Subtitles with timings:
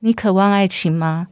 [0.00, 1.26] 你渴望爱情吗？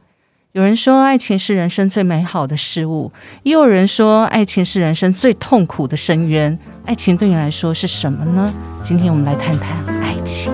[0.51, 6.57] 有人说爱情是人生最美好的事物，也有人说爱情是人生最痛苦的深渊。
[6.85, 8.53] 爱情对你来说是什么呢？
[8.83, 10.51] 今天我们来谈谈爱情。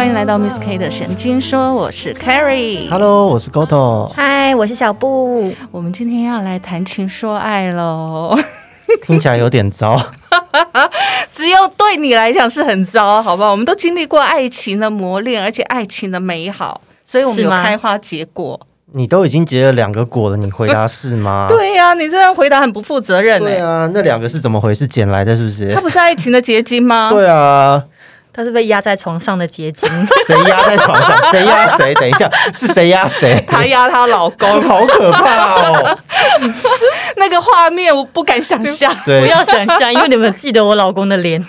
[0.00, 2.88] 欢迎来到 Miss K 的神经说，我是 Carrie。
[2.88, 4.08] Hello，我是 Goto。
[4.08, 5.54] 嗨，我是小布。
[5.70, 8.34] 我们今天要来谈情说爱喽。
[9.04, 10.00] 听起来有点糟，
[11.30, 13.50] 只有对你来讲是很糟，好不好？
[13.50, 18.58] 我们都经历过爱情的磨练，而且爱情的美好，所以我们有开花结果。
[18.94, 21.44] 你都已经结了两个果了，你回答是吗？
[21.52, 24.86] 对呀、你这样回答很不负责任哎、对啊，那两个是怎么回事？
[24.86, 25.80] 捡来的是不是它？
[25.82, 27.10] 不是爱情的结晶吗？
[27.12, 27.84] 对啊，
[28.32, 29.88] 他是被压在床上的结晶，
[30.26, 31.30] 谁压在床上？
[31.30, 31.92] 谁压谁？
[31.94, 33.42] 等一下，是谁压谁？
[33.46, 35.98] 她压她老公，好可怕哦！
[37.16, 38.94] 那个画面我不敢想象。
[39.04, 41.44] 不，要想象，因为你们记得我老公的脸。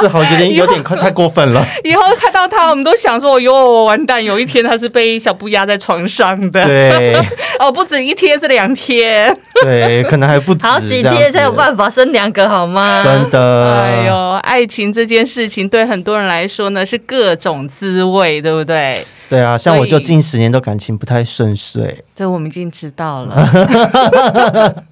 [0.00, 1.64] 这好有点有点快太过分了。
[1.84, 4.22] 以后看到他，我们都想说：“哟，完蛋！
[4.22, 6.64] 有一天他是被小布压在床上的。
[6.64, 7.16] 对
[7.60, 9.36] 哦，不止一天，是两天。
[9.62, 13.02] 对，可能还不止好几天才有办法生两个，好吗？
[13.04, 13.72] 真的。
[13.72, 19.04] 哎呦，爱情这件事情对很多人来说呢，是各种滋味，对不对？
[19.28, 24.84] 对啊，像我就近十年都感情不太顺遂，这我们已经知道了。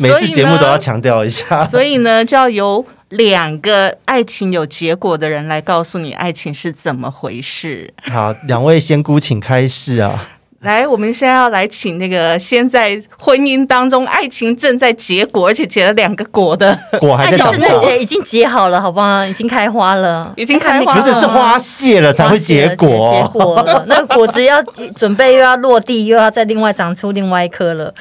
[0.00, 1.64] 每次节目都要强调一下。
[1.66, 7.92] 所以呢，就要有两个爱情有结果的人来告诉你爱情是怎么回事。
[8.10, 10.30] 好，两位仙姑请开示啊。
[10.66, 19.24] 来，我们现在要来请那个现在婚姻当中爱情正在结果，而且结了两个果的， 果还爱在长大情是那，些已经结好了，好不好？
[19.24, 23.12] 已经开花了，已经开花了不是是花谢了才会结果。
[23.12, 23.84] 结果了。
[23.86, 24.60] 那个果子要
[24.96, 27.94] 准备又要落地，又要再另外长出另外一颗了。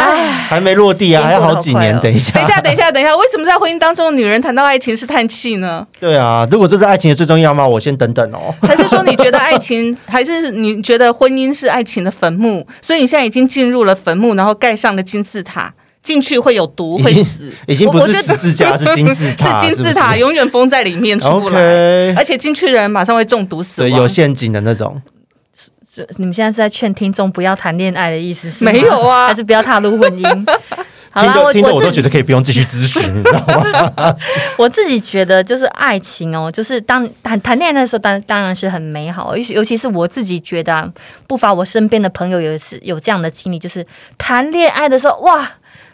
[0.00, 1.98] 唉，还没落地啊，还要好几年。
[2.00, 5.86] 等一下，等一下，等一下，等一下，为什么在婚姻当中，女人谈到爱情是叹气呢？
[5.98, 7.66] 对啊，如果这是爱情的最重要吗？
[7.66, 8.54] 我先等等哦。
[8.66, 12.66] 还是说你觉得爱情， 还是你觉得婚姻是爱情的坟墓？
[12.80, 15.72] 所以你现在已经进入了坟墓，然后盖上了金字塔，
[16.02, 17.52] 进去会有毒，会死。
[17.66, 21.60] 已经不是我我觉得十字架， 是金字塔是塔，金字塔，是永远封在里面出不来，
[22.14, 23.90] 而且进去的人马上会中毒死，亡。
[23.90, 25.00] 有陷阱的那种。
[25.92, 28.64] 这你们现在是在劝听众不要谈恋爱的意思是？
[28.64, 30.46] 没有啊还是不要踏入婚姻？
[31.12, 33.40] 好啦，听着我听着我都觉得可以不用继续咨询，你知道
[33.96, 34.16] 吗？
[34.56, 40.88] 我自己觉得，就是爱情哦，就是当谈谈恋爱的时候，当当然是很美好，尤其尤其是我自己觉得、啊，
[41.26, 43.84] 不乏我身边的朋友有是有这样的经历，就是
[44.16, 45.50] 谈恋爱的时候，哇，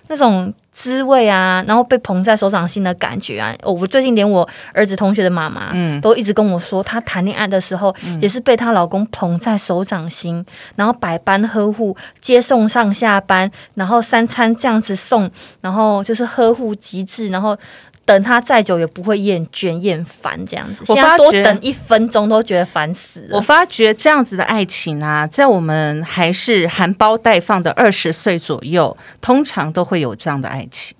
[0.08, 5.98] 那种滋味啊，然后被捧在手掌心的感觉啊，哦我最近连我儿子同学的妈妈，嗯。
[6.02, 10.44] 都一直跟我说，她谈恋爱的时候也是被她老公捧在手掌心，
[10.74, 15.30] 然后百般呵护，接送上下班，然后三餐这样子送，
[15.62, 17.56] 然后就是呵护极致，然后
[18.06, 20.84] 等他再久也不会厌倦厌烦这样子。
[20.86, 23.36] 我发觉等一分钟都觉得烦死了。
[23.36, 30.96] 我发觉这样子的爱情啊，在我们还是含苞待放的二十岁左右，通常都会有这样的爱情。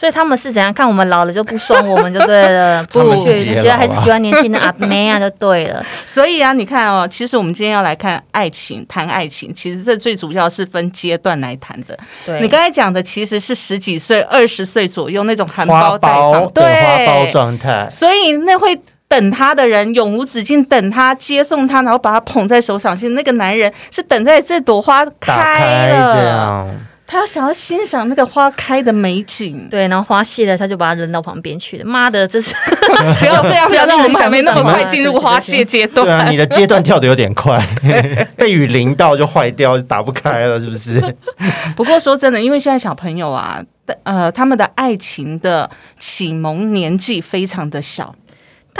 [0.00, 5.84] 所以他们是怎样看我们老了就不爽我们就对了， 不觉得还是喜欢年轻的阿妹啊就对了。
[6.06, 11.94] 所以啊，你看哦，其实我们今天要来看爱情，谈爱情，其实这最主要是分阶段来谈的。
[12.24, 16.96] 对，你刚才讲的其实是十几岁、二十岁左右那种含苞待放，苞，对花
[17.26, 17.86] 苞状态。
[17.90, 23.14] 所以那会等他的人永无止境，等他接送他，然后把他捧在手掌心。
[23.14, 26.68] 那个男人是等在这朵花打开了，样，
[27.10, 29.66] 他要想要欣赏那个花开的美景。
[29.68, 31.84] 对，然后花谢了，他就把它扔到旁边去了。
[31.84, 32.54] 妈的，这是
[33.18, 36.06] 不要这样，不要表示我们还没那么快进入花谢阶段。
[36.06, 37.60] 对啊，你的阶段跳的有点快，
[38.38, 41.02] 被雨淋到就坏掉，就打不开了，是不是？
[41.74, 43.60] 不过说真的，因为现在小朋友啊，
[44.04, 48.14] 呃，他们的爱情的启蒙年纪非常的小，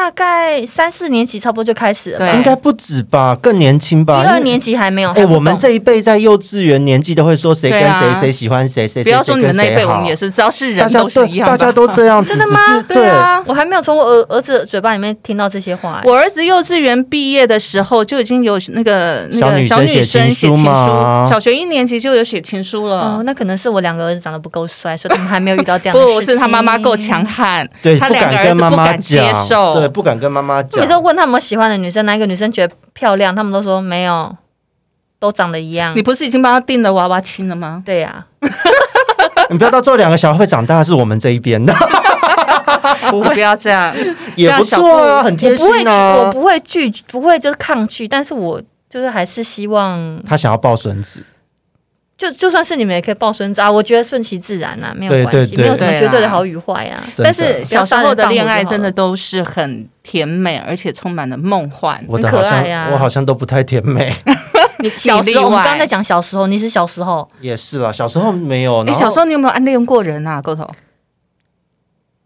[0.01, 4.23] 大概三四年级差不多就开始了吧，应该不止吧，更年轻吧？
[4.25, 5.11] 一二年级还没有。
[5.11, 11.59] 哎、我们这一辈在幼稚园年纪都会说谁跟谁谁喜欢谁，谁不要说你们那一辈，我们也是，只要是人都是一样的。
[11.59, 23.23] 大家都这样子， 真的吗对啊，我还没有从我儿儿子的嘴巴里面听到这些话、哎我儿子幼稚园毕业的时候就已经有那个那小女生个小女生写情书吗，小学一年级就有写情书了哦，。
[23.27, 26.35] 那可能是我两个儿子长得不够帅，所以他们还没有遇到这样的不事情。
[26.35, 29.75] 是他妈妈够强悍，对，他两个儿子不敢接，受。
[29.75, 30.97] 对，不敢跟妈妈我讲每次。
[30.99, 34.35] 问他们喜欢的女生，哪一个女生觉得漂亮，他们都说没有，
[35.19, 36.03] 都长得一样你。
[36.03, 37.83] 不是已经帮他订了娃娃亲了吗？
[37.85, 38.25] 对呀、
[39.51, 41.75] 你不要到最后两个小孩会长大是我们这一边的，
[43.11, 43.95] 不 不要这样，
[44.37, 46.31] 也不错啊，很贴我不会拒，我心啊。
[46.33, 51.23] 不会拒，不会就是抗拒，但是我就是还是希望，他想要抱孙子，
[52.21, 57.03] 就就算是你们也可以抱孙子啊，我觉得顺其自然啊，没有关系，对对没有什么绝对的好与坏啊。
[57.17, 62.05] 但是小时候的恋爱真的都是很甜美，而且充满了梦幻。
[62.07, 64.15] 我的好像很可爱呀我好像都不太甜美，
[64.81, 70.43] 你 小时候，我们刚刚在讲小时候，你是小时候，也是啦，小时候没有，你小时候你有没有暗恋过人啊？
[70.43, 70.69] 沟头，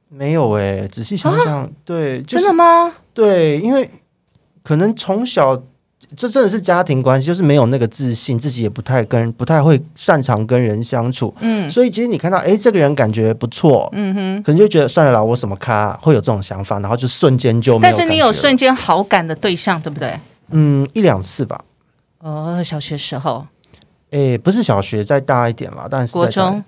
[0.08, 2.92] 没有哎、仔细想想，对，就是真的吗？
[3.12, 3.88] 对，因为
[4.64, 5.62] 可能从小
[6.16, 14.42] 这真的是家庭关系，就是没有那个自信，自己也不太跟不太会擅长跟人相处，嗯所以其实你看到哎这个人感觉不错，嗯哼。
[14.42, 20.18] 可能就觉得算了啦，我什么咖会有这种想法，然后就瞬间就没有但是你有瞬间好感的对象，对不对？
[20.50, 21.58] 嗯一两次吧，
[22.18, 23.46] 哦，小学时候、
[24.10, 26.62] 哎不是小学再大一点啦，但是国中、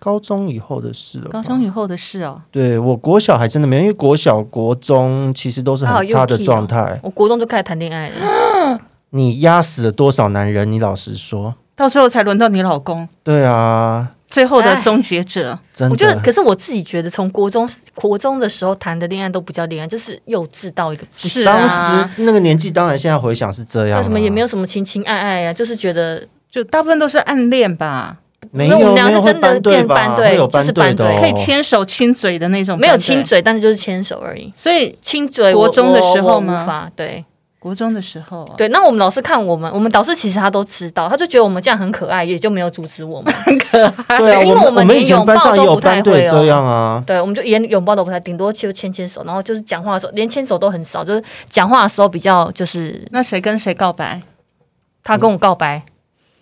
[0.00, 2.40] 高中以后的事了，高中以后的事哦。
[2.50, 6.98] 对我国小还真的没有，因为国小国中其实都是很差的状态。
[7.02, 8.80] 我国中就开始谈恋爱了，
[9.10, 10.70] 你压死了多少男人？
[10.70, 15.58] 你老实说，到最后才轮到你老公，对啊，最后的终结者。
[15.74, 15.92] 真的。
[15.92, 21.30] 我觉得，可是我自己觉得，从国中国中的时候谈的恋爱都不叫恋爱，就是幼稚到一个不行。
[21.30, 25.52] 是当啊时那个年纪，当然现在回想是这样、啊，为什么也没有什么情情爱爱啊？
[25.52, 28.16] 就是觉得就大部分都是暗恋吧，
[28.50, 29.60] 没有因为我们俩没有是真的？
[29.60, 33.22] 变班队有就是队的、班队哦，可以牵手亲嘴的那种，没有亲。
[33.24, 34.50] 嘴，但是就是牵手而已。
[34.54, 37.24] 所以亲嘴，国中的时候吗对
[37.58, 38.68] 国中的时候、啊，对。
[38.68, 43.34] 那我们老师看我们，我们导师其实他都知道，他就觉得我们这样很可爱，也就没有阻止我们。
[43.72, 47.02] 对啊，因为我们连拥抱都不太班队会哦这样啊。
[47.04, 54.22] 对，我们就连拥抱都不太，顶多就牵牵手，然后就是讲话的时候，连牵手都很少，就是讲话的时候比较就是那谁跟谁告白？
[55.02, 55.82] 他跟我告白，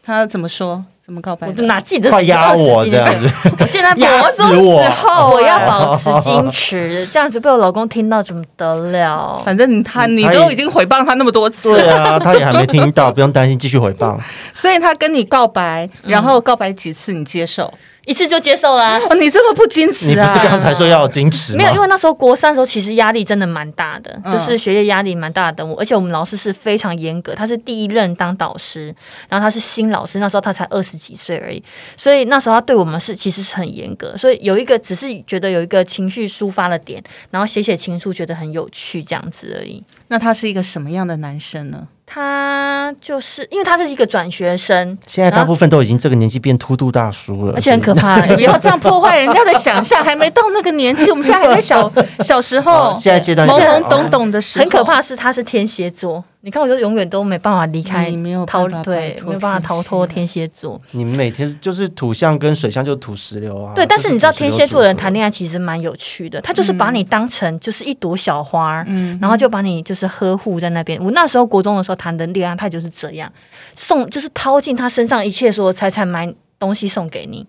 [0.05, 0.85] 他怎么说？
[1.07, 1.47] 怎么告白？
[1.47, 3.31] 我就哪记得快压我20几这样子，
[3.61, 9.41] 我现在 压国中时候我要 保持矜持，这样子被我老公听到怎么得了？
[9.45, 14.19] 反正他你都已经诽谤他那么多次对了，啊，他也还没听到，不用担心，继续回谤。
[14.53, 17.73] 所以他跟你告白，然后告白几次你接受？
[18.07, 20.35] 一次就接受啦、哦，你这么不矜持啊你不啊？
[20.35, 21.59] 是刚才说要有矜持吗？
[21.59, 25.67] 没有，因为那时候国三的时候，其实压力真的蛮大的，嗯就是学业压力蛮大的。
[25.67, 28.95] 我而且我们老师是非常严格，他是第一任当导师，
[29.29, 31.61] 然后他是新老师，那时候他才二十几岁而已，
[31.97, 34.17] 所以那时候他对我们是其实是很严格。
[34.17, 39.83] 所以有一个只是觉得有一个情绪抒发的点，然后写写情书，觉得很有趣这样子而已。
[40.07, 41.89] 那他是一个什么样的男生呢？
[42.09, 52.73] 他就是因为他是一个转学生，现在大部分都已经这个年纪变秃度大叔了，而且很可怕、不要这样破坏人家的想象，还没到那个年纪，我们现在还在小小时候。
[52.73, 54.87] 哦，现在阶段懵懵懂懂的时候，很可。
[54.87, 60.81] 怕是他是天蝎座，你看我就永远都没办法离开没有逃对，没有办法逃脱天天蝎座。
[60.93, 63.73] 你们每天就是土象跟水象就土石流啊。
[63.75, 71.03] 对，但是你知道天蝎座的人谈恋恋爱其实蛮有趣的，他就是把你当成就是一朵小花，嗯然后就把你就是呵护在那边。
[71.03, 73.29] 我那时候国中的时候谈的恋爱，他就是这样，
[73.75, 77.45] 送就是掏尽他身上一切所有财产买东西送给你，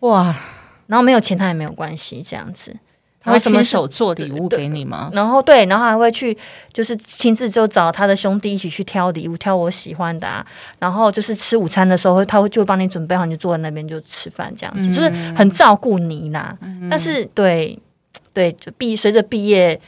[0.00, 0.36] 哇，
[0.86, 2.76] 然后没有钱他也没有关系，这样子。
[3.28, 5.10] 他会然后什么亲手做礼物给你吗？
[5.12, 6.36] 然后对，然后还会去，
[6.72, 10.44] 就是亲自就找他的兄弟一起去挑礼物，挑我喜欢的啊。
[10.78, 16.56] 然后就是吃午餐的时候，会他会就帮你准备好，你就坐在那边就吃饭这样子，就是很照顾你啦。
[16.90, 17.78] 但是对
[18.32, 19.78] 对，就毕随着毕业，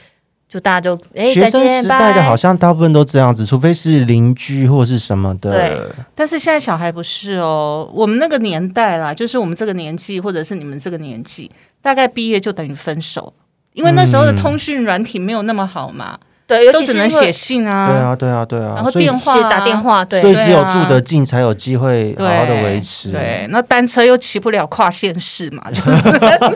[0.49, 5.81] 就大家就哎学生时代的好像大部分都这样子，除非是邻居或是什么的对。
[6.13, 11.49] 但是现在小孩不是哦，我们那个年代啦，就是我们这个年纪，或者是你们这个年纪，
[11.81, 13.33] 大概毕业就等于分手，
[13.73, 18.73] 因为那时候的通讯软体没有那么好嘛，对，都只能写信啊，对啊，对啊，对啊。
[18.75, 23.11] 然后电话、啊、打电话，对所以只有住得近才有机会好好的对维持。
[23.11, 25.89] 对，那单车又骑不了跨县市嘛，就 是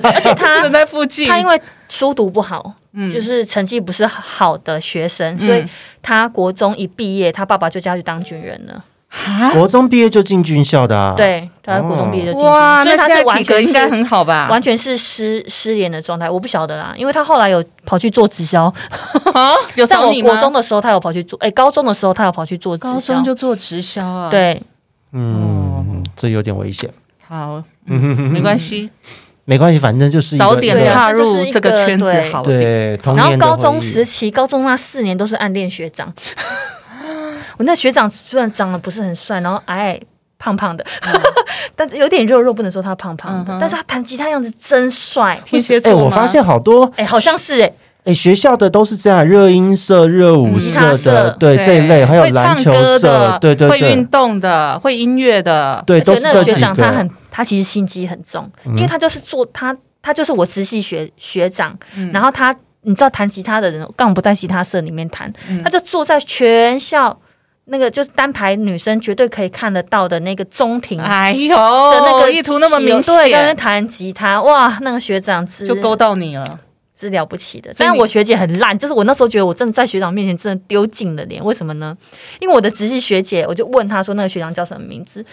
[0.03, 1.27] 而且他只能在附近。
[1.29, 5.69] 他因为书读不好，嗯就是成绩不是好的学生，所以嗯
[6.01, 8.83] 他国中一毕业，他爸爸就叫他去当军人了。
[9.25, 14.47] 啊，国中毕业就进军校的啊。，对，他国中毕业就进军，哇，那所以他现在完全格应该很好吧？
[14.49, 16.29] 完全是失失联的状态。
[16.29, 18.65] 我不晓得啦，因为他后来有跑去做直销，
[19.33, 20.29] 啊， 有在我找你吗？
[20.31, 24.61] 国中的时候，他有跑去做，哎，高中的时候他有跑去做直销，高中就做直销啊？，对，
[25.13, 26.89] 嗯，这有点危险。
[27.27, 27.99] 好，嗯
[28.31, 28.89] 没关系，
[29.45, 32.59] 没关系，反正就是早点踏入这个圈子好点。
[32.59, 36.13] 对，然后高中时期，高中那四年都是暗恋学长。
[37.57, 40.01] 我那学长虽然长得不是很帅，然后矮矮
[40.37, 40.85] 胖胖的，
[41.75, 45.35] 但是有点肉肉，不能说他胖胖的，嗯但是他弹吉他样子真帅。
[45.35, 47.73] 哎、天蝎座吗我发现好多哎、好像是哎、
[48.05, 51.37] 哎、学校的都是这样，热音社、热舞社的，社。
[51.39, 56.65] 对这一类，还有会篮球唱歌社的，，对对会运，动的，会音乐的，对，而且都是那个学这几个。
[56.67, 61.75] 长他很，他其实心机很重，因为他就是做他，他就是我直系学学长，
[62.11, 65.31] 然后他你知道弹吉他的人，干嘛不在吉他社里面弹？
[65.63, 67.17] 他就坐在全校
[67.65, 76.59] 那个就是单排女生绝对可以看得到的那个中庭哎呦，的那个意图那么明对，跟人，弹吉他，哇，那个学长之就勾到你了。
[76.97, 77.73] 是了不起的。
[77.73, 81.43] 所以你但我学姐很烂，就是我那时候觉得我真的在学长面前真的丢尽了脸。
[81.43, 81.93] 为什么呢？
[82.39, 85.25] 因为我的直系学姐，我就问她说那个学长叫什么名字，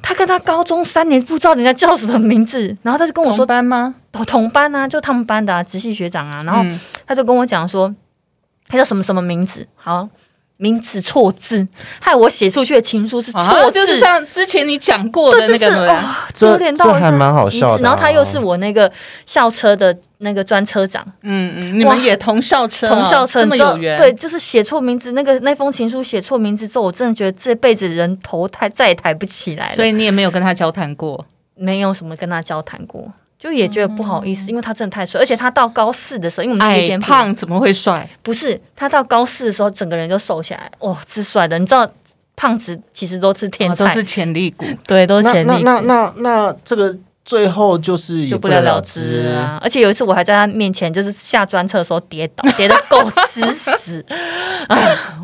[0.00, 3.96] 她跟她高中三年不知道人家叫什么名字，然后她就跟我同说班吗？
[4.12, 7.92] 同同班啊，就他们班的啊，直系学长啊，然后嗯他就跟我讲说
[8.68, 10.08] 他叫什么什么名字，好。
[10.60, 11.66] 名字错字，
[11.98, 15.88] 害我写出去的情书是错字，啊，就是像之前你讲过的那个对不对？
[15.88, 17.78] 哇，这丢脸到这还蛮好笑的啊。
[17.82, 18.92] 然后他又是我那个
[19.24, 29.74] 校车的那个专车长，嗯嗯，你们也同校车哦，同校车这么有缘，对，就是写错名字，那个那封情书写错名字之后，我真的觉得这辈子人头抬再也抬不起来了。
[29.74, 31.24] 所以你也没有跟他交谈过。
[31.62, 38.08] 没有什么跟他交谈过，就也觉得不好意嗯思，因为他真的太帅，而且他到高四的时候，因为我们矮以前胖怎么会帅？
[38.22, 41.90] 不是他到高四的时候，整个人就瘦下来，哇，是帅的，你知道。
[42.36, 44.64] 胖子其实都是天才，哦都是潜力股。
[44.86, 46.96] 对，都是潜力那那那那这个
[47.30, 49.56] 最后就是也就不了了了之啊！
[49.62, 54.04] 而且有一次我还在他面前， 就是下专车的时候跌倒，跌得够吃屎
[54.66, 54.76] 啊！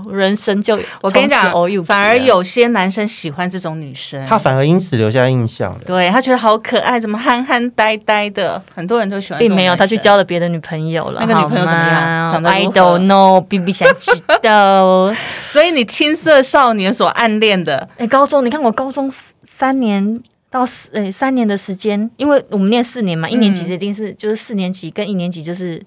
[0.08, 5.80] 人生就我跟你讲偶有，反而有些男生喜欢这种女生，他反而因此留下印象了。
[5.84, 11.20] 对他觉得好可爱，怎么憨憨呆呆的，很多人都喜欢这并没有，他去交了别的女朋友了。
[11.20, 15.12] 那个女朋友怎么样长得 I don't know，并不想知道。
[15.42, 19.12] 所以你青涩少年所暗恋的，哎、高中你看我高中
[19.44, 20.22] 三年
[20.58, 25.82] 到四诶、三年的时间，因为我们念四年嘛，一年级一定是、就是四年级跟一年级就是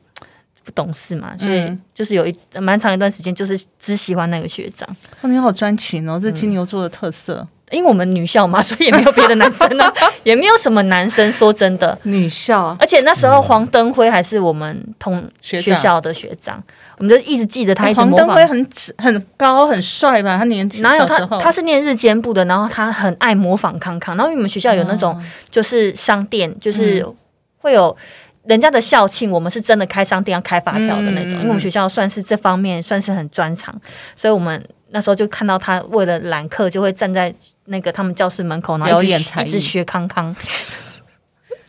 [0.63, 4.87] 不懂事嘛，所以嗯就是有一蛮长一段时间就是只喜欢那个学长。
[5.21, 7.45] 哦，你好专情哦，这金牛座的特色。
[7.71, 11.31] 因为我们女校嘛，所以也没有别的男生啊， 也没有什么男生。
[11.31, 16.63] 说真的，女校而且那时候黄登辉还是我们同学学校的学长，
[16.99, 18.67] 我们就一直记得他一直模仿哎黄登辉。
[18.97, 20.37] 很很高很帅吧？
[20.37, 24.15] 他年纪哪有他他是念日间部的，然后他很爱模仿康康。
[24.15, 27.15] 然后因为我们学校有那哦种就是商店，就是嗯
[27.57, 27.95] 会有
[28.43, 31.39] 人家的校庆，我们是真的开商店要开发票的那种。
[31.39, 33.73] 嗯因为我们学校算是这方面算是很专长，
[34.15, 37.33] 所以我们那时候就看到他为了揽客，就会站在
[37.65, 40.35] 那个他们教室门口，然后一直学康康。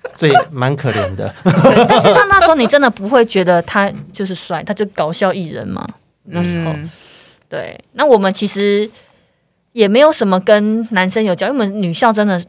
[0.17, 1.35] 这也蛮可怜的。
[1.45, 5.87] 对，但是他那时候你真的不会觉得他就是帅，他就搞笑艺人嘛。
[6.25, 6.91] 那时候，嗯
[7.49, 8.89] 对，那我们其实
[9.73, 12.43] 也没有什么跟男生有交，因为我们女校真的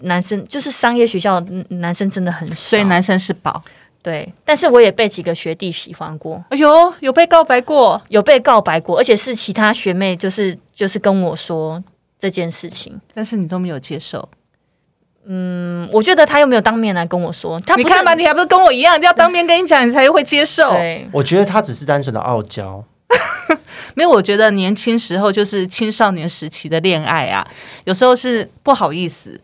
[0.00, 3.62] 男生就是商业学校，嗯男生真的很少，所以男生是宝。
[4.02, 4.32] 对。
[4.44, 8.02] 但是我也被几个学弟喜欢过，哎呦，有被告白过？
[8.08, 11.82] 有被告白过，而且是其他学妹就是就是跟我说
[12.18, 13.00] 这件事情。
[13.14, 14.28] 但是你都没有接受。
[15.28, 20.70] 嗯，我觉得他又没有当面来跟我说，他你看吧，你还不是跟我一样，要当面跟你讲，你才会接受。
[20.72, 22.82] 对，我觉得他只是单纯的傲娇，
[23.94, 27.46] 没有，我觉得年轻时候就是青少年时期的恋爱啊，
[27.84, 29.40] 有时候是不好意思，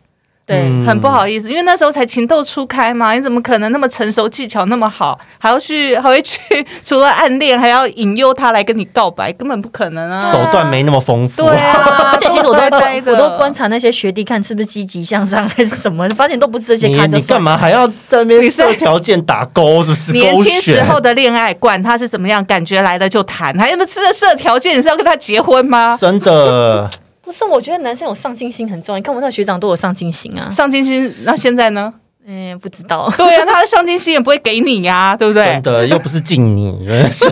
[0.49, 6.39] 对，嗯很不好意思，因为那时候才情窦初开嘛，你怎么可能那么成熟，技巧那么好，还要去 还会去
[6.83, 10.31] 除了暗恋，还要引诱他来跟你告白，根本不可能啊！
[10.31, 11.43] 手段没那么丰富。
[11.43, 19.83] 对啊， 而且其实我都会呆呆的我都观察那些学弟，看是不是积极向上还是什么，发现都不是这些你看你干嘛还要在那边设条件打勾？
[19.83, 20.11] 是不是？
[20.13, 24.75] 年勾轻时候的恋爱，管他是怎么样，感觉来了就谈，还有没有设设条件？
[24.75, 25.95] 你是要跟他结婚吗？
[25.99, 26.89] 真的，
[27.29, 28.97] 不是，我觉得男生有上进心很重要。
[28.97, 30.49] 你看我那学长都有上进心啊。
[30.49, 31.93] 上进心，那现在呢？
[32.25, 33.07] 嗯，不知道。
[33.15, 35.61] 对啊，他的上进心也不会给你呀、对不对真？
[35.61, 37.29] 的又不是敬你，真的是。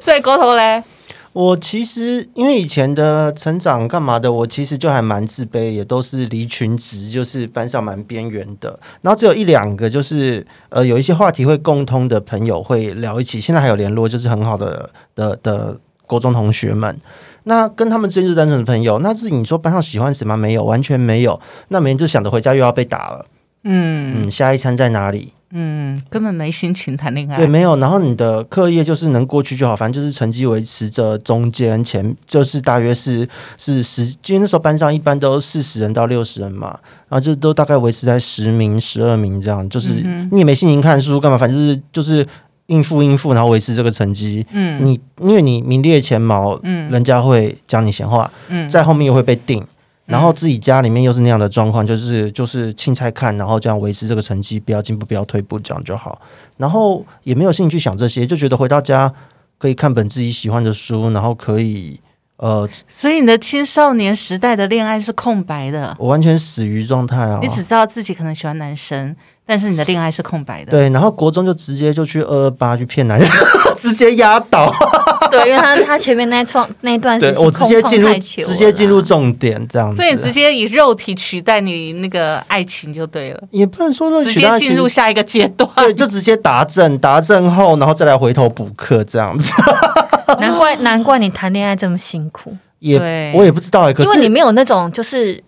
[0.00, 0.80] 所以沟头嘞，
[1.32, 8.78] 我其实因为以前的成长干嘛的，我其实就还蛮自卑，也都是离群值，就是班上蛮边缘的。
[9.00, 15.76] 然后只有一两个，就是呃有一些话题会共通的朋友会聊一起，现在还有联络，就是很好的的的
[16.06, 16.96] 国中同学们。
[17.44, 18.98] 那跟他们之间就是单纯的朋友。
[19.00, 20.36] 那是你说班上喜欢谁吗？
[20.36, 21.40] 没有，完全没有。
[21.68, 23.26] 那每天就想着回家又要被打了。
[23.64, 25.32] 嗯嗯，下一餐在哪里？
[25.54, 27.36] 嗯，根本没心情谈恋爱。
[27.36, 27.76] 对，没有。
[27.76, 36.68] 然后你的课业就是能过去就好，反正就是成绩维持着中间前，就是大约是是十，因为那时候班上一般都四十人到六十人嘛，
[37.08, 42.26] 然后就都大概维持在十名、十二名这样，就是嗯你也没心情看书干嘛，反正就是就是
[42.66, 44.46] 应付应付，然后维持这个成绩。
[44.52, 49.64] 嗯你因为你名列前茅，嗯人家会讲你闲话，嗯在后面又会被定。
[50.04, 56.20] 然后自己家里面又是那样的状况，就是就是青菜看，然后这样维持这个成绩，不要进步，不要退步，这样就好。
[56.56, 59.10] 然后也没有兴趣想这些，就觉得回到家
[59.58, 61.98] 可以看本自己喜欢的书，然后可以
[62.36, 67.38] 呃，所以你的青少年时代的恋爱是空白的，我完全死鱼状态啊。
[67.40, 69.14] 你只知道自己可能喜欢男生，
[69.44, 70.70] 但是你的恋爱是空白的。
[70.70, 73.28] 对，然后国中就直接就去二二八去骗男人，
[73.78, 74.72] 直接压倒。
[75.30, 85.68] 对，因为他他前面那创那段时对期我直接进入直接进入重点这样子，所以你直接以肉体取代你那个爱情就对了，也不能说那直接进入下一个阶段。
[85.76, 89.52] 对，就直接达阵，达阵后，然后再来回头补课这样子，
[90.38, 95.42] 难怪难怪你谈恋爱这么辛苦，也我也不知道哎、可因为你没有那种就是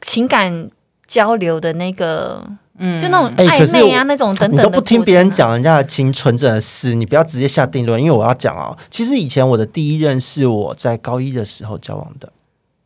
[0.00, 0.68] 情感
[1.06, 2.42] 交流的那个，
[2.82, 12.32] 嗯就那种暧昧啊我那种等你等你都不听别人讲人家的青春真的是，你不要直接下定论，因为我要讲哦，其实以前我的第一任是我在高一的时候交往的，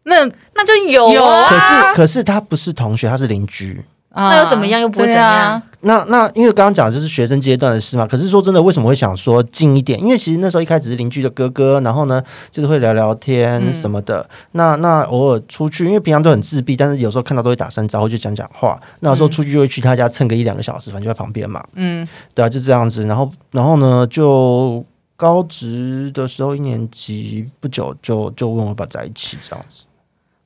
[0.03, 0.25] 那
[0.55, 1.49] 那就有有啊。
[1.49, 3.83] 可是可是他不是同学，他是邻居。
[4.17, 5.61] 那那又怎么样又不会怎样？
[5.85, 10.00] 那那因为刚刚讲的就是学生阶段的事嘛，可是说真的，为什么会想说近一点？
[10.00, 14.29] 因为其实那时候一开始是邻居的哥哥，然后呢就是会聊聊天嗯什么的。
[14.53, 18.81] 那那偶尔出去，因为平常都很自闭，但是有时候看到都会打声招呼，就讲讲话。
[19.00, 21.64] 那有时候出去就会去他家蹭个一两个小时，反正就在旁边嘛。
[21.75, 23.05] 嗯，对啊，就这样子。
[23.05, 24.85] 然后然后呢，就
[25.17, 29.85] 高职的时候一年级不久就就问我要不要在一起这样子。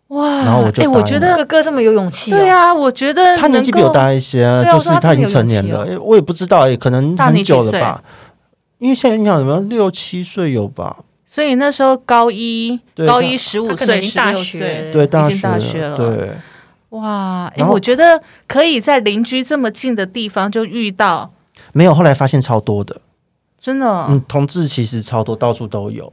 [0.08, 5.86] 哇，然后我就哎、我觉得哥哥这么有勇气、哦，对，啊，我觉得他年纪比我大一些啊，就是他已经成年了。
[6.00, 8.02] 我也不知道，诶，可能大你很久了吧。
[8.78, 10.96] 因为现在你想什么六七岁有吧？
[11.26, 15.96] 所以那时候高一，对高一十五岁、大学岁，对，已经大学大学了。
[15.98, 16.30] 对，
[16.90, 21.30] 哇，哎、我觉得可以在邻居这么近的地方就遇到，
[21.72, 21.92] 没有。
[21.92, 22.98] 后来发现超多的，
[23.60, 26.10] 真的，嗯，同志其实超多，到处都有，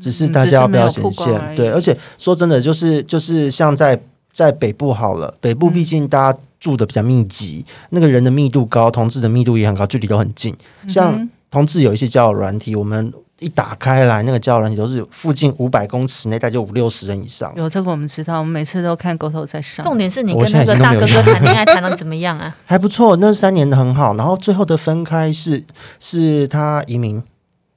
[0.00, 1.34] 只是嗯大家要不要显现？
[1.52, 3.98] 已对，而且说真的，就是就是像在
[4.32, 10.54] 在北部好了，北部毕竟大家住的比较密集，那个人的密度高，同志的密度也很高，距离都很近。
[10.88, 17.50] 像嗯同志有一些交友软体，我们一打开来，那个交友软体都是附近五百公尺内，大概就五六十人以上。
[17.56, 19.82] 有这个我们知道，我们每次都看狗头在上。
[19.82, 22.54] 重点是你我跟那个大哥哥谈恋爱 谈的怎么样啊？
[22.66, 24.14] 还不错，那三年的很好。
[24.16, 25.64] 然后最后的分开是
[25.98, 27.22] 是他移民，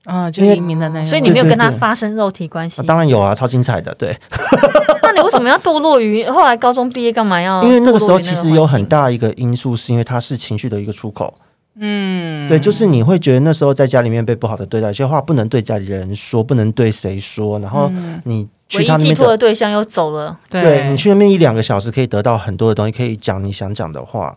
[0.05, 3.93] 啊、就移民的那个，所以你没有跟他发生肉体关系啊，当然有啊，超精彩的。
[3.96, 4.17] 对，
[5.03, 7.62] 那你为什么要堕落于后来高中毕业干嘛要？
[7.63, 11.33] 因为那个时候其实有很，大一个因素，是因为他是情绪的一个出口。
[11.75, 19.37] 嗯，对，就是你会觉得那时候在家里面被不好的对待，有些话不能对家里人说，不能对谁说，然后嗯你去唯一寄托的他那边的。
[19.37, 24.35] 对象又走了，对你去那边一两个小时，可以得到很多的东西，可以讲你想讲的话。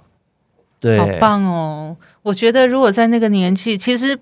[0.79, 1.97] 对，好棒哦！
[2.23, 4.19] 我觉得如果在那个年纪，其实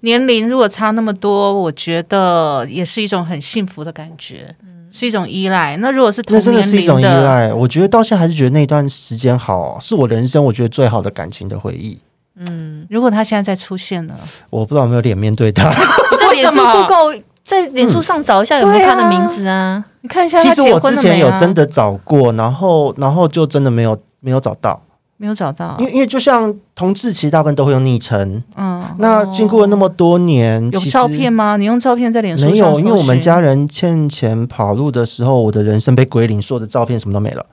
[0.00, 4.54] 年龄如果差那么多，我觉得也是一种很幸福的感觉，
[4.90, 5.76] 是一种依赖。
[5.76, 7.52] 那如果是同那真的年龄是一种依，赖。
[7.52, 11.98] 我觉得到现在还是觉得那段时间好，是我人生我觉得最好的感情的回忆。
[12.36, 14.14] 嗯，如果他现在再出现了，
[14.48, 15.70] 我不知道有没有脸面对他。
[16.18, 19.84] 在脸书为什么 Google 在脸书上找一下有没有他的名字啊？
[20.02, 21.34] 你看一下其他结实我之前婚了没啊？
[21.34, 24.80] 有真的找过，然后然后就真的没有没有找到，
[25.20, 28.42] 没有找到因，为因为就像同志，其实大部分都会用昵称。
[28.56, 31.58] 嗯，那经过了那么多年，有照片吗？
[31.58, 37.44] 你用照片在脸书上没有，因为我们家人欠钱跑路的时候，我的人生被归零，所有的照片什么都没了。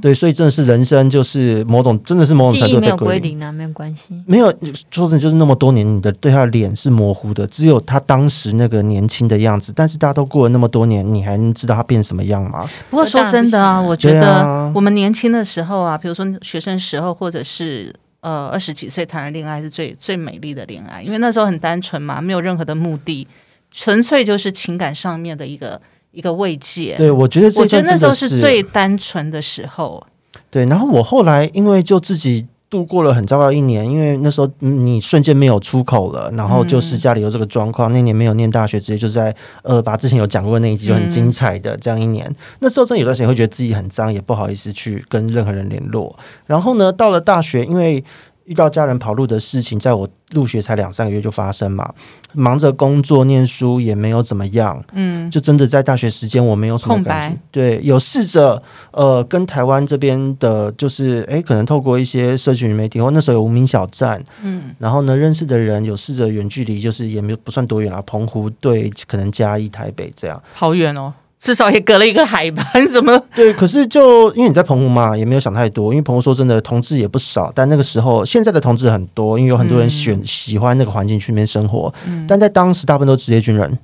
[0.00, 3.42] 对，所以真的是人生就是某种，真的是某种程度没有被归零。
[3.42, 4.22] 啊，没有关系。
[4.26, 4.50] 没有，
[4.90, 9.72] 说真的，就是那么多年，你的对他的脸是模糊的，只有他当时那个年轻的样子。
[9.74, 12.68] 但是大家都过了那么多年，你还能知道他变什么样吗？
[12.90, 23.26] 不过说真的啊，我觉得啊我们年轻的时候啊，比如说学生时候，或者是呃二十几岁谈的恋爱，是最最美丽的恋爱，因为那时候很单纯嘛，没有任何的目的，
[23.70, 25.80] 纯粹就是情感上面的一个
[26.14, 26.94] 一个慰藉。
[26.96, 30.02] 对，我觉得这我觉得那时候是最单纯的时候。
[30.50, 30.64] 对。
[30.66, 42.34] 然后我后来因为就自己度过了很糟糕一年，因为那时候嗯你瞬间没有出口了，然后就是家里有这个状况，那年没有念大学，直接就在呃把之前有讲过的那一集就很精彩的这样一年。
[42.60, 46.16] 那时候真的有段时间会觉得自己很脏，也不好意思去跟任何人联络。
[46.46, 48.02] 然后呢，到了大学，因为
[48.46, 51.90] 遇到家人跑路的事情，在我入学才两三个月就发生嘛，
[52.32, 57.42] 忙着工作念书也没有怎么样，嗯，就真的在大学时间我没有什么空感情白。
[57.50, 70.42] 对，有试着呃跟台湾这边的，就是诶，可能透过一些社群媒体，或那时候有无名小站，嗯，然后呢认识的人有试着远距离，就是也没有不算多远啊，澎湖对可能嘉义、台北这样。
[70.52, 71.12] 好远哦，
[71.44, 72.66] 至少也隔了一个海吧？
[72.80, 73.22] 你怎么？
[73.34, 75.92] 对，可是就因为你在澎湖嘛，也没有想太多。
[75.92, 81.92] 因为澎湖说真的，同志也不少，但那个时候现在的同志很多，因为有很多人选、喜欢那个环境去那边生活。
[82.06, 83.78] 嗯但在当时，大部分都是职业军人，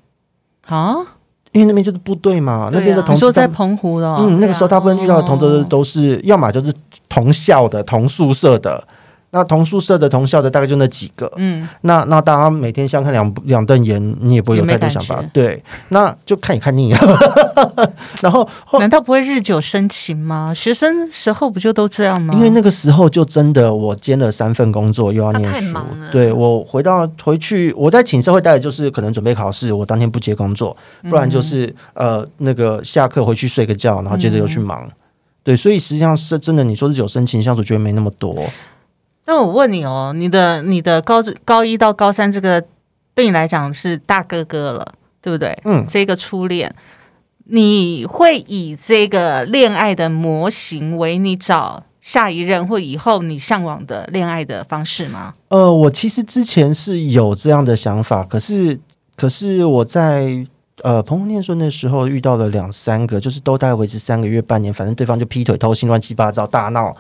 [0.69, 0.97] 啊？
[1.53, 4.25] 因为那边就是部队嘛，那边的同志大你说在澎湖的、哦？
[4.27, 6.73] 嗯，那个时候大部分遇到的同哦志都是，要么就是
[7.11, 8.83] 同校的、同宿舍的，
[9.33, 16.99] 那同宿舍的、同校的大概就那几个，嗯，那那大家每天相看两两瞪眼，你也不会有太多想法，对，那就看也看腻了。
[18.21, 20.53] 然后后难道不会日久生情吗？
[20.53, 22.35] 学生时候不就都这样吗？
[22.35, 25.79] 因为那个时候就真的我兼了三份工作，又要念书。
[26.11, 30.77] 对我回到回去，我在寝室会待的就是可能准备考试，我当天不接工作，
[31.09, 34.89] 不然就是、呃那个下课回去睡个觉，然后接着又去忙。
[35.43, 38.35] 对，所以实际上是真的，你说日久生情相处，觉得没那么多。
[39.31, 42.61] 那我问你哦，你的你的高高一到高三这个
[43.15, 45.57] 对你来讲是大哥哥了，对不对？
[45.65, 46.75] 嗯这个初恋，
[47.45, 55.35] 你会以这个恋爱的模型为你找下一任或以后你向往的恋爱的方式吗？
[55.47, 58.81] 呃，我其实之前是有这样的想法，可是
[59.15, 60.45] 可是我在
[60.83, 66.93] 呃澎湖念书那时候遇到了两三个，就是都大概维持三个月、半年，反正对方就劈腿、偷腥、乱七八糟、大闹，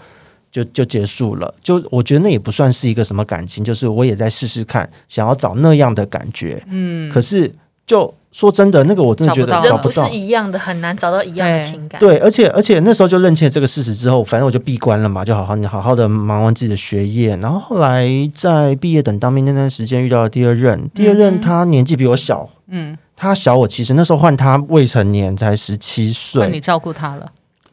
[0.50, 1.52] 就就结束了。
[1.62, 6.62] 就我觉得那也不算是一个什么感情，就是我也在试试看，想要找那样的感觉。
[6.68, 7.52] 嗯，可是
[7.86, 10.08] 就说真的，那个我真的觉得找不到。
[10.08, 11.98] 一样的，很难找到一样的情感。
[11.98, 17.36] 对，而且而且那时候就认清了这个事实之后，反正我就闭关了嘛，就好好你好好的忙完自己的学业。
[17.38, 27.26] 然后后来在毕业等当兵那段时间遇到了第二任，第二任他年纪比我小，嗯，他小我七岁，那时候换他未成年，才十七岁，那你照顾他了，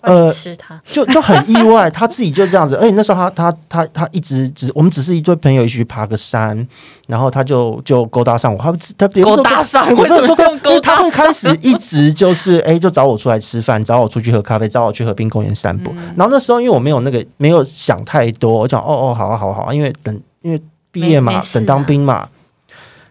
[0.07, 2.75] 呃吃它，就就很意外， 他自己就这样子。
[2.75, 6.67] 而且那时候他他他他一直只我们只是一堆朋友一起去爬个山，
[7.07, 15.91] 然后他就就勾搭上我，他他勾搭上我为什么说用勾搭他会开始一直就是哎、就找我出来吃饭，找我出去喝咖啡，找我去河滨公园散步。
[15.95, 22.27] 嗯然后那时候因为我没有那个没有想太多，我讲哦哦好啊好啊好啊，因为等因为毕业嘛等当兵嘛。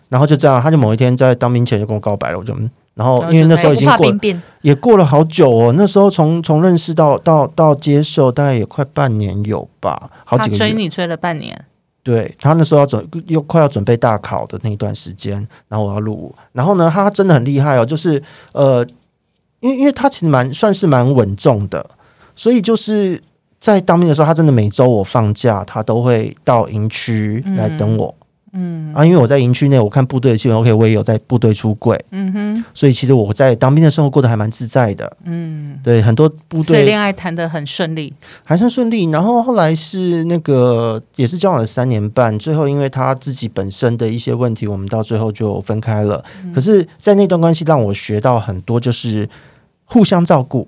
[0.08, 10.58] 然后就这样，他就某一天在当兵前就跟我告白了，我就嗯，然后因为那时候已经过怕兵变，也过了好久哦，那时候从从认识到到到接受，大概也快半年有吧，好几个月。
[10.58, 11.62] 追你追了半年，
[12.02, 18.82] 对他那时候要准又快要准备大考的那一段时间，然后我要入伍，然后呢，他真的很厉害哦，就是呃，
[19.60, 21.84] 因为因为他其实蛮算是蛮稳重的，
[22.34, 23.22] 所以就是
[23.60, 28.06] 在当兵的时候，他真的每周我放假，他都会到营区来等我。
[28.18, 28.22] 嗯
[28.94, 35.16] 啊，因为我在营区内，我看部队的新闻 OK，我也有在部队出柜，嗯哼，所以其实我在当兵的生活过得还蛮自在的。
[35.24, 39.04] 嗯，对，很多部队所以恋爱谈得很顺利，还算顺利。
[39.10, 46.24] 然后后来是那个也是交往了三年半，最后因为他自己本身的一些问题，我们到最后就分开了。
[46.54, 49.28] 可是，在那段关系让我学到很多，就是
[49.84, 50.66] 互相照顾。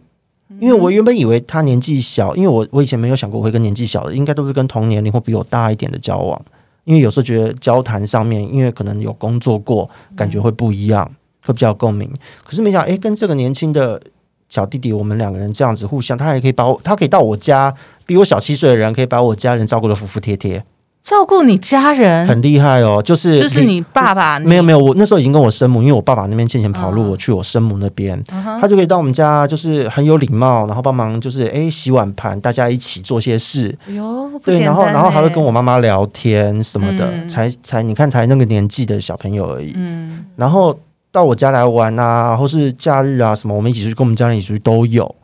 [0.60, 6.40] 因为我原本以为他年纪小，因为我我以前没有想过我会跟年纪小的，应该都是跟同年龄或比我大一点的交往。
[6.88, 11.06] 因为有时候觉得交谈上面，因为可能有工作过，感觉会不一样，
[11.44, 12.10] 会比较共鸣。
[12.42, 14.00] 可是没想到，哎，跟这个年轻的
[14.48, 17.74] 小弟弟，我们两个人这样子互相，他还可以把我，他可以到我家，
[18.06, 20.64] 比我小七岁的人，可以把我家人照顾的服服帖帖，
[21.00, 23.02] 照顾你家人，很厉害哦。
[23.02, 27.08] 就是就是你爸爸，没有没有，我那时候已经跟我生母，因为我爸爸那边欠钱跑路，嗯。
[27.10, 35.34] 我去我生母那边，嗯他就可以到我们家，就是很有礼貌，然后帮忙就是哎洗碗盘，大家一起做些事，哟，对，然后然后还会欸。
[35.34, 37.28] 跟我妈妈聊天什么的，嗯。
[37.28, 40.26] 才才你看才那个年纪的小朋友而已，嗯。
[40.36, 40.78] 然后
[41.10, 45.14] 到我家来玩啊，或是假日啊什么，我们一起出去跟我们家人一起出去都有，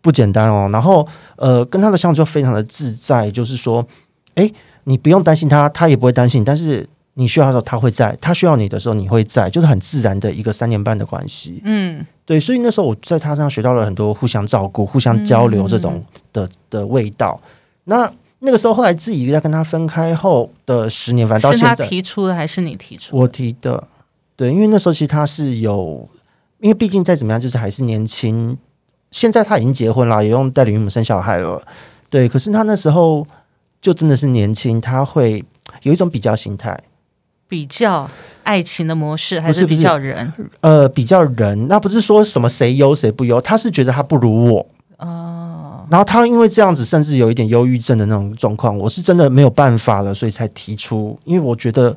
[0.00, 0.68] 不简单哦。
[0.72, 3.84] 然后呃，跟他的相处就非常的自在，就是说，
[4.36, 4.48] 哎，
[4.88, 11.60] 你不用担心他，他也不会担心，但是你需要的时候他会在，他需要你的时候你会在，就是很自然的一个三年半的关系。
[11.64, 17.40] 嗯对，所以那时候我在他身上学到了很多互相照顾、互相交流这种的、的味道。
[17.84, 23.22] 那那个时候后来自己在跟他分开后的十年，反正到是他提出的还是你提出的？
[23.22, 23.82] 我提的，
[24.36, 26.08] 对，因为那时候其实他是有，
[26.60, 28.56] 因为毕竟再怎么样，就是还是年轻。
[29.10, 31.62] 现在他已经结婚了，也用代理孕母生小孩了，
[32.10, 32.28] 对。
[32.28, 33.26] 可是他那时候
[33.86, 35.44] 就真的是年轻，他会
[35.82, 36.76] 有一种比较心态，
[37.46, 38.10] 比较
[38.42, 40.32] 爱情的模式，还比不是不是较人？
[40.60, 41.68] 呃，比较人。
[41.68, 44.66] 那不是说什么谁优谁不优，他是觉得他不如我。
[44.96, 51.96] 哦，然后他因为这样子，甚至有一点忧郁症的那种状况，我是真的没有办法了，所以才提出，因为我觉得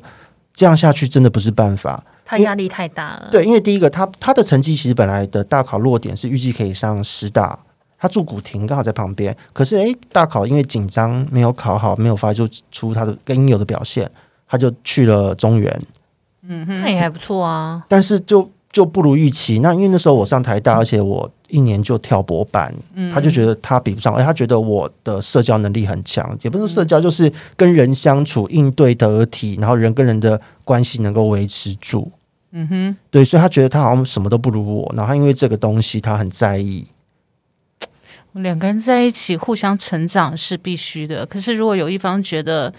[0.54, 2.00] 这样下去真的不是办法。
[2.24, 3.30] 他压力太大了。
[3.32, 7.58] 对，因为第一个，他他的成绩其实本来的大考落点是预计可以上师大，
[8.00, 14.10] 他住古亭刚好在旁边，可是诶，大考因为紧张没有考好，没有发就出他的应有的表现，
[14.48, 15.82] 他就去了中原，
[16.48, 17.84] 嗯哼那也还不错啊。
[17.88, 19.58] 但是就就不如预期。
[19.58, 22.74] 那因为那时候我上台大，而且我一年就跳博班，
[23.12, 32.10] 他就觉得他比不上，而且他觉得我的社交能力很强，也不是社交，就是跟人相处、应对得体，然后人跟人的关系能够维持住。
[32.52, 36.86] 嗯哼，对，所以他觉得他好像什么都不如我，然后他因为这个东西他很在意。
[38.34, 42.72] 两个人在一起互相成长是必须的，可是如果有一方觉得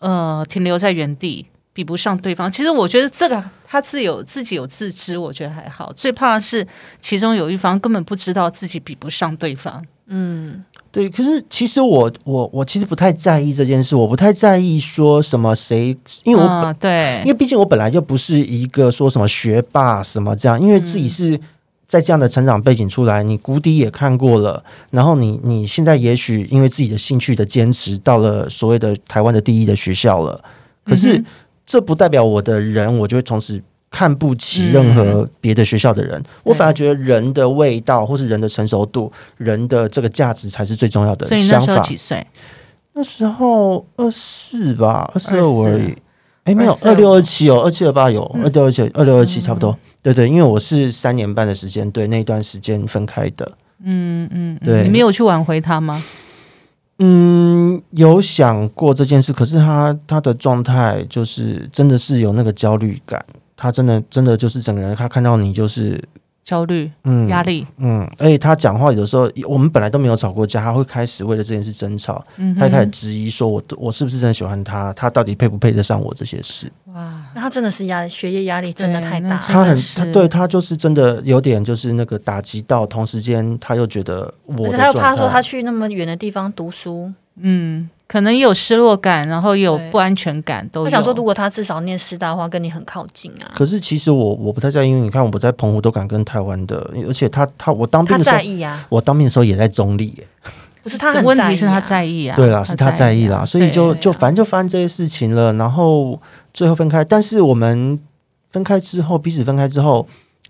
[0.00, 5.92] 呃停留在原地，比不上对方，其实我觉得这个他自有自己有自知，我觉得还好。
[5.92, 6.66] 最怕的是
[7.00, 9.82] 其中有一方根本不知道自己比不上对方。
[10.12, 21.40] 嗯，对，可是其实我我我其实不太在意这件事，我不太在意说什么谁，因为我本、啊、对因为毕竟我本来就不是一个说什么学霸什么这样，因为自己是
[21.90, 30.40] 在这样的成长背景出来，你谷底也看过了，然后你你现在也许因为自己的兴趣的坚持，到了所谓的台湾的第一的学校了，
[30.84, 31.26] 可是嗯
[31.66, 33.60] 这不代表我的人，我就会从此。
[33.92, 41.82] 看不起任何别的学校的人，我反而觉得人的味道或是人的成熟度、人的这个价值才是最重要的所以那时候。
[41.82, 42.24] 几岁？
[42.92, 45.96] 那时候二四吧，二四二五而已。
[46.44, 49.76] 哎，没有二六二七哦，二七二八有，嗯二六二七二六二七差不多。
[50.02, 53.52] 对对，因为我是三年半的时间，对那一段时间分开的。
[53.84, 56.02] 嗯嗯，嗯对你没有去挽回他吗？
[56.98, 63.24] 嗯，有想过这件事，可是他他的状态就是真的是有那个焦虑感，
[63.56, 66.02] 他真的真的就是整个人，他看到你就是
[66.42, 76.70] 焦虑、嗯压力，嗯，而且他讲话有的时候，我们本来都没有吵过架，他会开始为了这件事争吵，嗯他会开始质疑说我我是不是真的喜欢他，他到底配不配得上我这些事。
[76.86, 79.40] 哇，那他真的是压学业压力真的太大了。
[79.40, 90.84] 他很他对他就是真的有点就是那个打击到，同时间他又觉得我的而且他又怕说他去那么远的地方读书，嗯，可能也有失落感，然后也有不安全感，都有。
[90.84, 93.50] 我想说，如果他至少念师大的话，跟你很靠近啊。
[93.54, 100.26] 可是其实我我不太在意，因为你看我在澎湖都敢跟台湾的，而且他他我当兵的时候在，意啊，我当兵的时候也在中立耶，
[100.82, 106.20] 不是他很在意啊问题是他在意啊，对啦，是他在意啦，啊所以就就反正就发生这些事情了，然后
[106.52, 107.98] 最后分开，但是我们
[108.50, 110.06] 分开之后，彼此分开之后，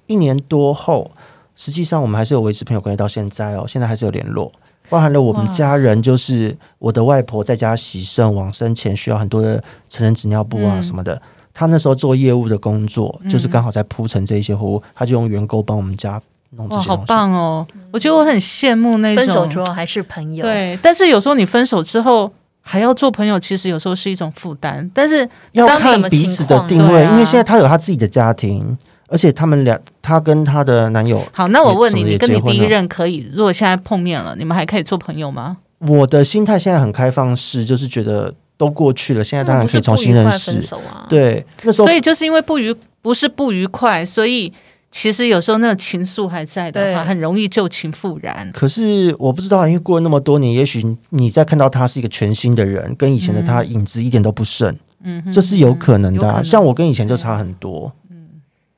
[0.07, 1.11] 一年多后，
[1.55, 4.50] 实际上我们还是有维持朋友关系到现在哦，现在还是有联络。
[4.90, 11.22] 包含了我们家人，就是我的外婆在家洗肾往生前需要很多的成人纸尿布啊嗯什么的。
[11.55, 16.20] 她那时候做业务的工作，就是嗯刚好在铺陈这一些货物，她就用员工帮我们家
[16.57, 16.96] 弄这些，好。
[16.98, 17.66] 棒哦！
[17.92, 24.88] 我觉得我很羡慕那种分手之后还是朋友。，对，但是有时候你分手之后还要做朋友，其实有时候是一种负担。
[24.92, 28.76] 但是要看彼此的定位，啊因为现在她有她自己的家庭，
[29.11, 35.57] 而且他们俩，她跟她的男友，好，那我问你，你跟你第一任可以，如果现在碰面了，你们还可以做朋友吗？
[35.81, 40.62] 我的心态现在很开放式，就是觉得都过去了，现在当然可以重新认识。
[41.09, 44.53] 对，那时候所以就是因为不愉不是不愉快，所以
[44.90, 48.51] 其实有时候那种情愫还在的话，很容易旧情复燃。
[48.53, 58.00] 可是我不知道，因为过了那么多年，也许你再看到他是一个全新的人，跟以前的他影子一点都不剩，嗯，这是有可能的像我跟以前就差很多，嗯，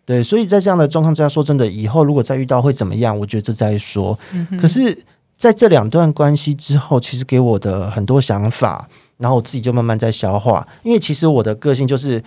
[0.04, 4.18] 对，所以在这样的状况之下，说真的，以后如果再遇到会怎么样，我觉得这再说。
[4.32, 4.96] 嗯可是
[5.38, 8.88] 在这两段关系之后，其实给我的很多想法，
[9.18, 10.66] 然后我自己就慢慢在消化。
[10.82, 12.22] 因为其实我的个性就是，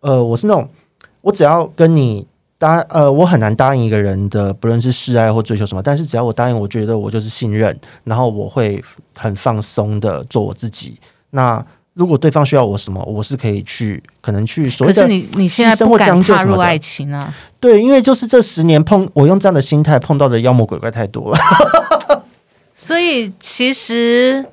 [0.00, 0.68] 呃，我是那种
[1.20, 2.26] 我只要跟你
[2.58, 8.82] 答，呃，我很难答应一个人的，不论是示爱或追求什么，但是只要我答应，我觉得我就是信任，然后我会
[9.16, 10.98] 很放松的做我自己。
[11.30, 17.34] 那如果对方需要我什么，我是可以去，可能去所谓的可是你你现在不敢踏入爱情啊？
[17.60, 21.38] 对，因为就是这十年碰我用这样的心态碰到的妖魔鬼怪太多了。
[22.74, 24.44] 所以其实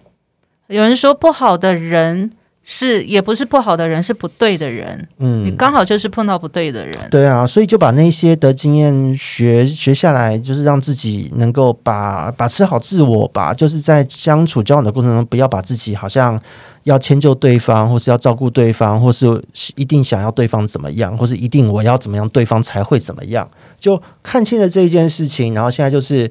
[0.68, 2.32] 有人说不好的人
[2.72, 5.08] 是也不是不好的人，是不对的人。
[5.18, 6.96] 嗯，你刚好就是碰到不对的人。
[7.10, 16.40] 对啊，所以就把那些的经验学学下来，就是让自己能够把把持好自我吧，就是在相处交往的过程中，不要把自己好像
[16.84, 19.44] 要迁就对方，或是要照顾对方，或是
[19.76, 26.30] 一定想要对方怎么样，或是一定我要怎么样，对方才会怎么样，就看清了这一件事情，然后现在就是。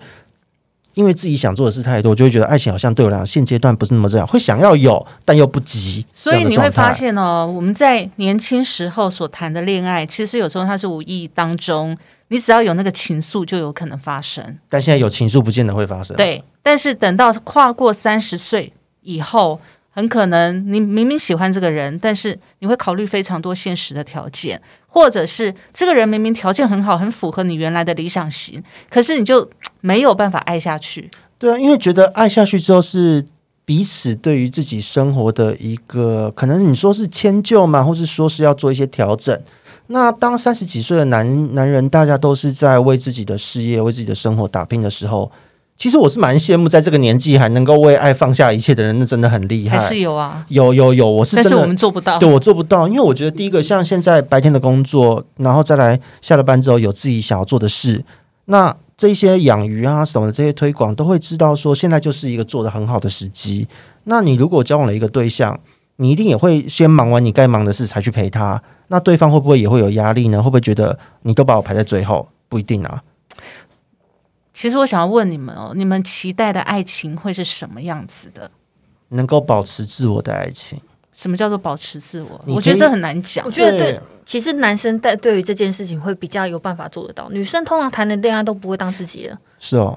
[0.99, 6.05] 因为自己想做的事太多，就会觉得爱情好像对我来讲现阶段不是那么重要，会想要有，但又不急。
[6.13, 11.97] 所以你会发现哦，我们在年轻时候所谈的恋爱，其实有时候它是无意当中，
[12.29, 14.45] 你只要有那个情愫，就有可能发生。
[14.69, 16.17] 但现在有情愫，不见得会发生。
[16.17, 19.61] 对，但是等到跨过三十岁以后，
[19.99, 31.11] 很可能你明明喜欢这个人，但是你会考虑非常多现实的条件，或者是这个人明明条件很好，很符合你原来的理想型，可是你就没有办法爱下去。
[31.37, 33.27] 对啊，因为觉得爱下去之后是
[33.65, 39.37] 彼此对于自己生活的一个，可能你说是迁就嘛，或是说是要做一些调整。
[39.89, 45.29] 那当三十几岁的男男人，大家都是在为自己的事业、为自己的生活打拼的时候，
[45.79, 49.79] 其实我是蛮羡慕在这个年纪还能够为爱放下一切的人，那真的很厉害。
[49.79, 52.19] 还是有啊，有有有，我是真的但是我们做不到。
[52.19, 58.05] 对我做不到，因为我觉得第一个像现在白天的工作，然后再来下了班之后有自己想要做的事，
[58.47, 63.69] 那这些养鱼啊什么的这些推广，都会知道说现在就是一个做的很好的时机。
[64.03, 65.57] 那你如果交往了一个对象，
[65.99, 68.61] 你一定也会先忙完你该忙的事才去陪他。
[68.89, 70.43] 那对方会不会也会有压力呢？
[70.43, 72.29] 会不会觉得你都把我排在最后？
[72.49, 73.01] 不一定啊。
[74.59, 78.51] 其实我想要问你们哦，你们期待的爱情会是什么样子的？
[79.11, 80.77] 能够保持自我的爱情，
[81.13, 82.41] 什么叫做保持自我？
[82.45, 83.51] 我觉得这很难讲我。
[83.53, 89.97] 觉得对对，其实男生在对于这件事情会比较有办法做得到，女生通常谈的恋爱都不会当自己的，是哦，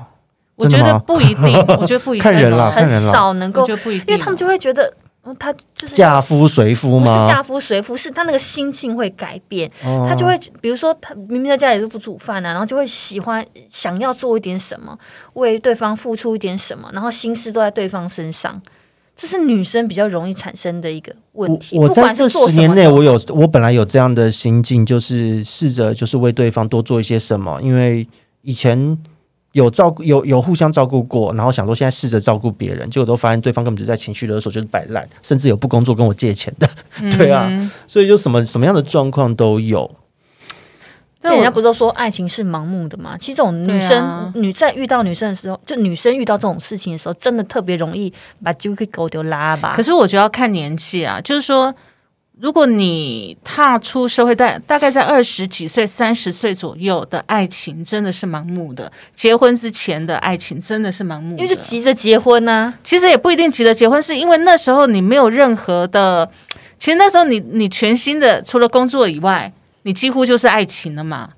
[0.57, 7.27] 我觉得不一定，我觉得不一定， 看人啦很少能够，因为他们就会觉得，嗯，他就是嫁夫随夫不是吗？
[7.27, 14.97] 嫁夫随夫，是他那个心境会改变，哦他就会，比如说他明明在家里都不煮饭啊，然后就会喜欢想要做一点什么，
[15.33, 18.59] 为对方付出一点什么，然后心思都在对方身上，
[19.15, 21.77] 这是女生比较容易产生的一个问题。
[21.77, 28.07] 我我在这十年内，我有我本来有这样的心境，就是试着就是为对方多做一些什么，因为
[28.41, 28.97] 以前
[29.53, 36.69] 有照顾有有互相照顾过，然后想说现在试着照顾别人，结果都发现对方根本就在情绪勒索，就是摆烂，甚至有不工作跟我借钱的，
[37.17, 39.89] 对啊，嗯所以就什么什么样的状况都有。
[41.23, 43.15] 那人家不是都说爱情是盲目的吗？
[43.15, 48.11] 其实这种女生、啊女在遇到女生的时候，就女生遇到这种事情的时候，真的特别容易
[48.43, 49.73] 把就给狗丢拉吧。
[49.75, 51.71] 可是我觉得要看年纪啊，就是说，
[52.41, 61.43] 如果你踏出社会，大大概在二十几岁、三十岁左右的爱情，真的是盲目的；结婚之前的爱情，真的是盲目的。
[61.43, 66.27] 因为就急着结婚啊呢、其实也不一定急着结婚，是因为那时候你没有任何的，
[66.79, 71.29] 其实那时候你你全新的除了工作以外，你几乎就是爱情了嘛。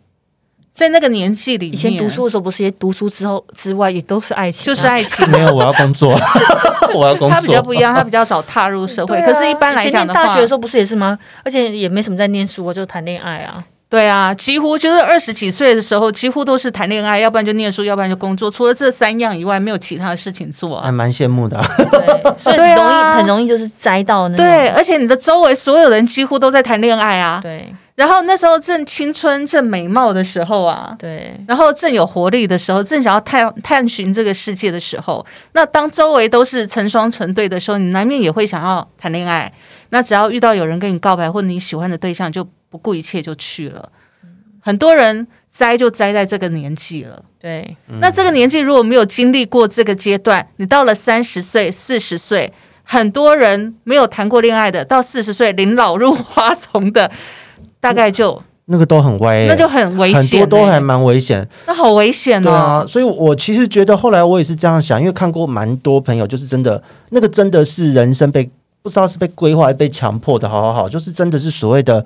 [0.73, 5.29] 在那个年纪里面，以前读书的时候，不是也读书之后之外也都是爱情啊、就是爱情。
[5.29, 6.19] 没有，我要工作，
[6.95, 7.29] 我要工作。
[7.29, 9.17] 他比较不一样，他比较早踏入社会。
[9.17, 11.17] 啊可是，一般来讲大学的时，候不是也是吗？
[11.43, 13.63] 而且也没什么在念书啊，就谈恋爱啊。
[13.87, 18.49] 对啊，几乎就是二十几岁的时候，几乎都是谈恋爱，要不然就念书，要不然就工作。
[18.49, 20.85] 除了这三样以外，没有其他的事情做啊。
[20.85, 27.39] 还蛮羡慕的啊、对，所以对啊容易、很容易就是栽到那对，而且你的周围所有人几乎都在谈恋爱啊。
[27.43, 39.53] 对然后那时候正青春、正美貌的时候啊，对然后正有活力的时候，正想要探探寻这个世界的时候，那当周围都是成双成对的时候，你难免也会想要谈恋爱。
[39.89, 43.91] 那只要遇到有人跟你告白，或者你喜欢的对象，就不顾一切就去了。
[44.59, 47.23] 很多人栽就栽在这个年纪了。
[47.39, 52.51] 对，那这个年纪如果没有经历过这个阶段，你到了三十岁、四十岁，
[52.81, 57.11] 很多人没有谈过恋爱的，到四十岁临老入花丛的，
[57.83, 61.47] 大概就那个都很歪、欸，那就很危险、欸，多都还蛮危险。
[61.67, 62.41] 那好危险。
[62.47, 68.49] 啊，所以我其实觉得后来我也是这样想，因为看过蛮多朋友，就是真的那个真的是人生被
[68.81, 72.03] 不知道是被规划还是被强迫的，好好好，就是真的是所谓的。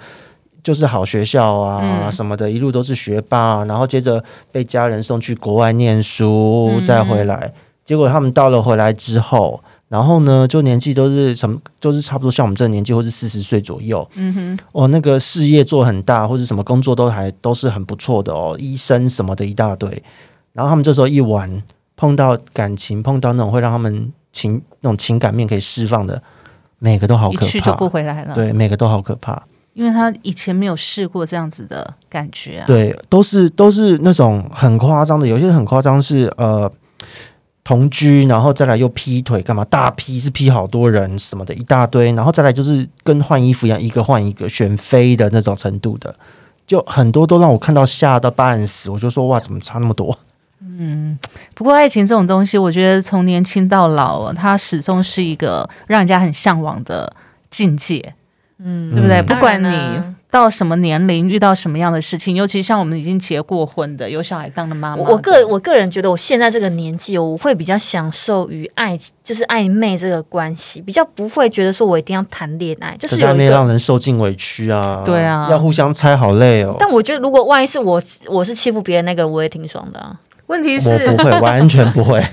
[0.63, 7.49] 就是好学校啊、嗯什么的，一路都是学霸、啊然后接着被家人送去国外念书，嗯再回来。
[7.85, 14.05] 结果他们到了回来之后，然后呢，就年纪都是什么，都是差不多像我们这个年纪，或是四十岁左右。
[14.15, 19.89] 嗯哼，哦，那个事业做很大，或者什么工作都还都是很不错的哦，医生什么的一大堆。
[20.51, 21.63] 然后他们这时候一玩，
[21.95, 26.21] 碰到感情，碰到那种会让他们情那种情感面可以释放的，
[26.79, 27.87] 每个都好可一去就不。
[27.87, 29.41] 回来了。，对，每个都好可怕。
[29.73, 32.65] 因为他以前没有试过这样子的感觉啊。
[32.65, 36.69] 对，都是都是那种很夸张的，有些很夸张是呃
[37.67, 46.15] 同居，然后再来又劈腿，干嘛大劈是劈好多人什么的，一大堆，然后再来就是跟换衣服一样，一个换一个，选妃的那种程度的，
[46.65, 50.17] 就很多都让我看到吓到半死，我就说哇，怎么差那么多？
[50.61, 51.19] 嗯
[51.53, 57.11] 不过爱情这种东西，我觉得从年轻到老，它始终是一个让人家很向往的
[57.49, 58.13] 境界，
[58.59, 59.19] 嗯，对不对？
[59.19, 75.01] 嗯不管你啊到什么年龄，遇到什么样的事情，尤其像我们已经结过婚的，有小孩当的妈妈的，我我个我个人觉得，我现在这个年纪，我会比较享受于爱，就是暧昧这个关系，比较不会觉得说我一定要谈恋爱，就是让人受尽委屈啊！
[75.03, 76.75] 对啊要互相猜，好累哦。
[76.79, 80.15] 但我觉得，如果万一是我，我是欺负别人那个，我也挺爽的啊。
[80.45, 82.23] 问题我是不，会， 完全不会。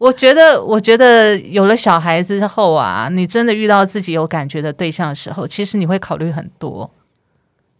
[0.00, 6.90] 我觉得，我觉得有了小孩之后啊，你真的遇到自己有感觉的对象的时候，其实你会考虑很多，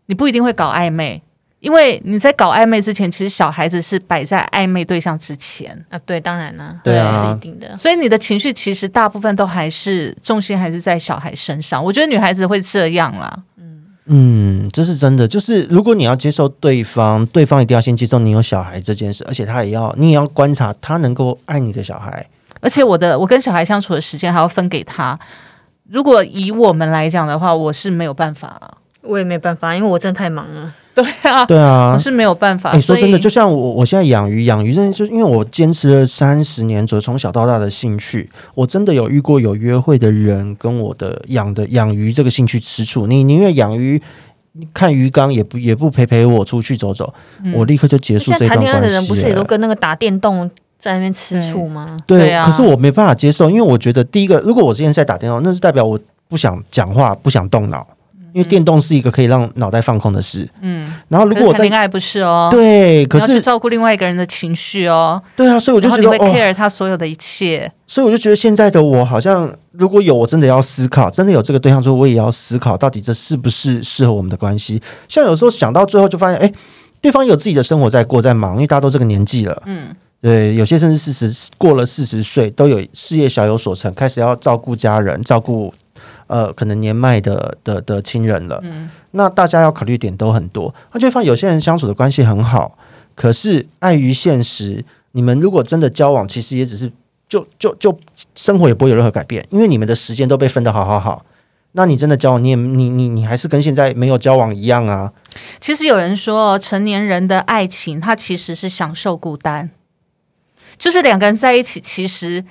[0.05, 1.23] 你不一定会搞暧昧，
[1.61, 7.75] 因为你在搞暧昧之前，其实小孩子是摆在暧昧对象之前，啊，对，当然啦，对啊这是一定的。
[7.75, 11.83] 所以你的情绪其实大部分都还是重心还是在小孩身上。
[11.83, 13.43] 我觉得女孩子会这样啦，
[14.13, 15.29] 嗯，这是真的。
[15.29, 22.27] 就是如果你要接受对方，对方一定要先接受你有小孩这件事，而且他也要，你也要观察他能够爱你的小孩。
[22.61, 25.17] 而且我的我跟小孩相处的时间还要分给他。
[25.89, 28.79] 如果以我们来讲的话，我是没有办法了。
[29.03, 30.75] 我也没办法，因为我真的太忙了。
[31.03, 32.71] 对啊，对啊我，是没有办法。
[32.71, 43.07] 哎你说真的，就像我我现在养鱼，养鱼真的就是因为我坚持了三十年左右，从小到大的兴趣，我真的有遇过有约会的人跟我的养的养鱼这个兴趣吃醋。
[43.07, 44.01] 你宁愿养鱼
[44.75, 47.13] 看鱼缸，也不也不陪陪我出去走走，
[47.45, 49.45] 嗯我立刻就结束这段关系恋爱的人不是也都。
[49.45, 50.49] 跟那个打电动
[50.79, 51.97] 在那边吃醋吗？
[52.07, 55.99] 对，对啊可是我没办法接受，因为我觉得第一个，如果我之前在打电动，那是代表我
[56.29, 57.87] 不想讲话，不想动脑，
[58.33, 60.49] 因为电动是一个可以让脑袋放空的事。
[60.61, 67.71] 嗯，然后如果我在谈恋爱不是哦，对，可是要去是照顾另外一个人的情绪哦，对啊，所以我就觉得你会，care 他所有的一切。
[67.87, 74.81] 所以我就觉得现在的我好像，如果有我真的要思考，真的有这个对象之后，我也要思考到底这是不是适合我们的关系。
[75.09, 76.53] 像有时候想到最后就发现，哎，
[77.01, 79.89] 对方有自己的生活在过，在忙，因为大家都这个年纪了，嗯，
[80.23, 85.75] 对，有些甚至四十过了四十岁，都有事业小有所成，开始要照顾家人，照顾
[86.31, 88.61] 呃可能年迈的的的亲人了。
[88.63, 92.79] 嗯，那大家要考虑点都很多，那就会发现有些人相处的关系很好，
[93.17, 96.91] 可是碍于现实，你们如果真的交往，其实也只是
[97.29, 97.99] 就就就
[98.37, 101.27] 生活也不会有任何改变，因为你们的时间都被分得好好好。
[101.73, 105.13] 那你真的交往，你也你你你还是跟现在没有交往一样啊？
[105.61, 109.71] 其实有人说，成年人的爱情，他其实是享受孤单，
[110.77, 112.45] 就是两个人在一起，其实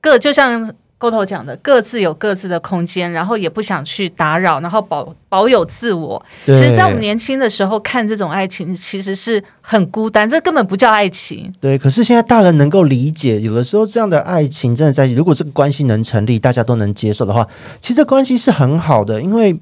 [0.00, 6.24] 各就像沟头讲的，各自有各自的空间，然后也不想去打扰，然后保保有自我。
[6.46, 11.52] 其，实，在我们年轻的时候看这种爱情，其实是很孤单，这根本不叫爱情。
[11.60, 17.46] 对，可是现在大人能够理解，有的时候这样的爱情真的在一起，如果这个关系能成立，大家都能接受的话，
[17.78, 19.54] 其实这关系是很好的，因为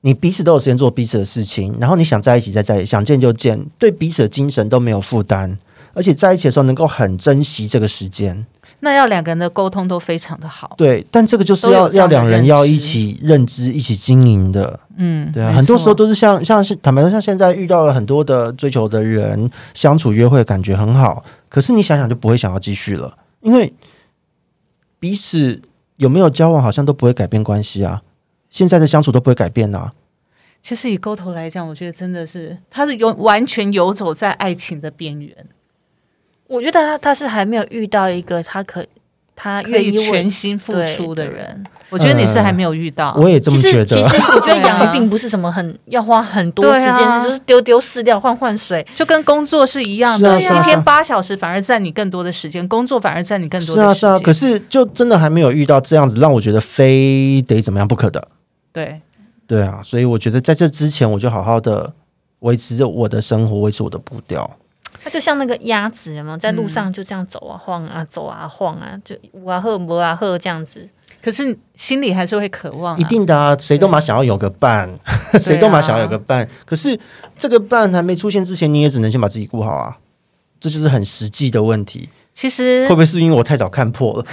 [0.00, 5.56] 你彼此都有时间做彼此的事情，然后你想在一起再在一起，想见就见，对彼此的精神都没有负担，
[5.92, 8.44] 而且在一起的时候能够很珍惜这个时间。
[8.84, 10.74] 那要两个人的沟通都非常的好。
[10.76, 14.78] 对，但这个就是要要两人要一起认知、一起经营的。
[14.96, 23.72] 嗯，对啊，很多时候都是像像是坦白说，像现在遇到了很多的追求的人，相处约会感觉很好，可是你想想就不会想要继续了，因为
[25.00, 25.60] 彼此
[25.96, 28.02] 有没有交往好像都不会改变关系啊，
[28.50, 29.92] 现在的相处都不会改变啊。
[30.62, 35.34] 其实以沟头来讲，我觉得真的是他是游完全游走在爱情的边缘，
[36.46, 38.84] 我觉得他他是还没有遇到一个他可
[39.36, 41.64] 他愿意全心付出的人。
[41.90, 43.14] 我觉得你是还没有遇到。
[43.16, 43.86] 我也这么其觉得。
[43.86, 48.84] 实其实我觉得养鱼并不是什么很要花很多时间，就是丢丢饲料换换水。
[48.94, 54.00] 就跟工作是一样的，一天八小时反而占你更多的时间，工作反而占你更多的时间。
[54.00, 58.26] 是啊是啊，可是就真的还没有遇到这样子让我觉得非得怎么样不可的。
[58.72, 59.00] 对，
[59.46, 61.92] 对啊，所以我觉得在这之前，我就好好的
[62.40, 64.50] 维持着我的生活，维持我的步调。
[65.02, 70.88] 它就像那个鸭子，有没有在嗯路上就这样走啊晃啊走啊晃啊，就无啊赫无啊喝这样子。
[71.22, 74.88] 可是心里还是会渴望、啊，一定的啊，谁都嘛想要有个伴，
[75.40, 76.46] 谁都嘛想要有个伴。
[76.66, 76.98] 可是
[77.38, 79.96] 这个伴还没出现之前，你也只能先把自己顾好啊。
[80.60, 82.08] 这就是很实际的问题。
[82.32, 84.26] 其实会不会是因为我太早看破了？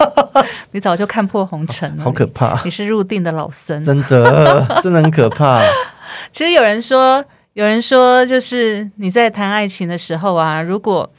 [0.72, 3.82] 你早就看破红尘了，好可怕，你是入定的老僧。
[3.82, 5.62] 真的，真的很可怕。
[6.32, 7.24] 其实有人说，
[7.58, 11.12] 有人说，就是你在谈爱情的时候啊，如果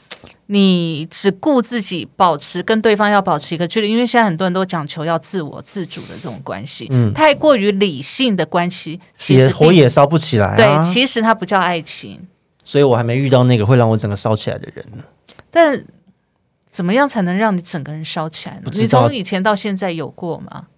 [0.46, 10.56] 你只顾自己，保持跟对方要保持一个距离，因为现在很多人都讲求要自我自主的这种关系，嗯太过于理性的关系，其实火也烧不起来啊。
[10.56, 12.26] 对，其实它不叫爱情。
[12.64, 15.04] 所以我还没遇到那个会让我整个烧起来的人呢。
[15.50, 15.84] 但
[16.66, 20.68] 怎么样才能让你整个人烧起来呢你从以前到现在有过吗？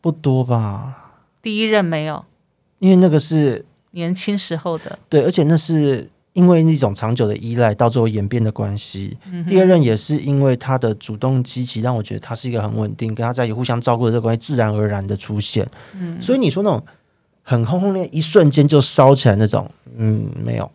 [0.00, 1.18] 不多吧？
[1.42, 2.24] 第一任没有，
[2.78, 3.66] 因为那个是
[3.96, 4.96] 年轻时候的。
[5.08, 9.16] 对，而且那是因为那种长久的依赖，到最后演变的关系。
[9.32, 15.66] 嗯第二任也是因为他的主动积极，让我觉得他是一个很稳定，跟他在一起互相照顾的这个关系，自然而然的出现。
[15.94, 16.80] 嗯所以你说那种
[17.42, 20.70] 很轰轰烈烈，一瞬间就烧起来那种，嗯，没有。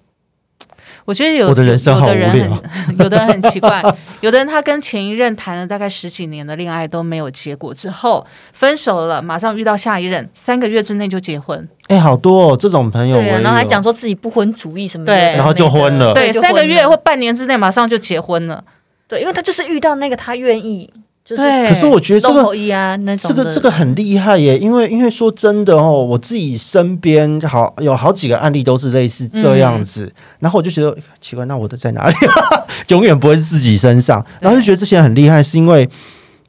[1.05, 2.55] 我觉得有我的人生好有的人无聊。
[2.55, 3.83] 很， 有的人很奇怪，
[4.21, 15.35] 有的人他跟前一任谈了大概十几年的恋爱都没有结果，之后分手了，马上遇到下一任，三个月之内就结婚，哎、好多哦，这种朋友我对啊，然后还讲说自己不婚主义什么的，对。
[15.35, 16.13] 然后就婚了。
[16.13, 18.63] 对，三个月或半年之内马上就结婚了，
[19.07, 20.89] 对，因为他就是遇到那个他愿意，
[21.31, 21.69] 就是对。
[21.69, 32.15] 可是我觉得这个这个这个很厉害耶，因为因为说真的哦，我自己身边好有好几个案例都是类似这样子，嗯然后我就觉得奇怪，那我的在哪里？
[32.89, 35.87] 永远不会是自己身上，然后就觉得这些人很厉害，是因为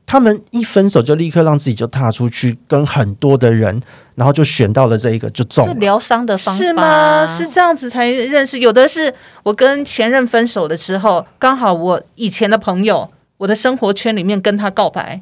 [0.04, 3.80] 他们一分手就立刻让自己就踏出去，跟很多的人，
[4.16, 5.74] 然后就选到了这一个就中了。
[5.74, 7.26] 疗伤的方法是吗？
[7.26, 8.58] 是这样子才认识。
[8.58, 9.12] 有的是
[9.42, 13.08] 我跟前任分手了之后，刚好我以前的朋友，
[13.42, 15.20] 我的生活圈里面跟他告白，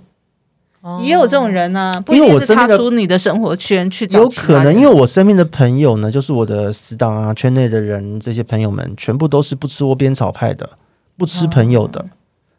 [1.03, 10.69] 也有这种人呢、不一因为定是踏我身边的出你的生活圈去找有可能，因为我身边的朋友呢，就是我的死党啊，圈内的人，这些朋友们全部都是不吃窝边草派的，
[11.17, 12.05] 不吃朋友的，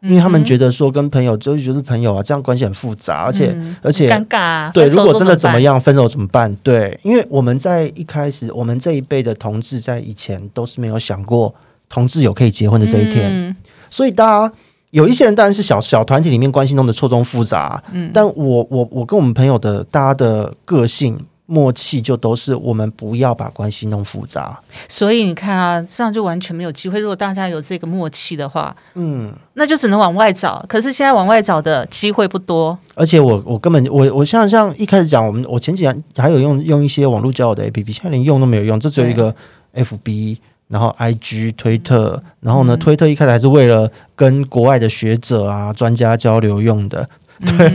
[0.00, 4.70] 因为他们觉得说跟朋友就是觉得朋友啊，这样关系很复杂，而且、嗯而且尴尬啊。
[4.74, 5.60] 对，如果真的怎么？
[5.60, 6.52] 样，分手怎么办？
[6.64, 11.54] 对，因为我们在一开始，我们这一辈的同志在以前都是没有想过
[11.88, 13.56] 同志有可以结婚的这一天，嗯
[13.88, 14.54] 所以大家
[14.92, 27.00] 有一些人当然是小小团体里面关系弄得错综复杂，嗯但我我我跟我们朋友的大家的个性默契就都是我们不要把关系弄复杂，所以你看啊，这样就完全没有机会。
[27.00, 29.32] 如果大家有这个默契的话，嗯。
[29.54, 30.64] 那就只能往外找。
[30.66, 32.78] 可是现在往外找的机会不多。
[32.94, 39.34] 而且我我根本我我像像一开始讲，我们我前几年还有用用一些网络交友的 APP，现在连用都没有用，就只有一个
[39.74, 40.38] FB，
[40.72, 47.06] 然后 IG、推特，然后呢，推特一开始还是为了跟国外的学者啊、专家交流用的，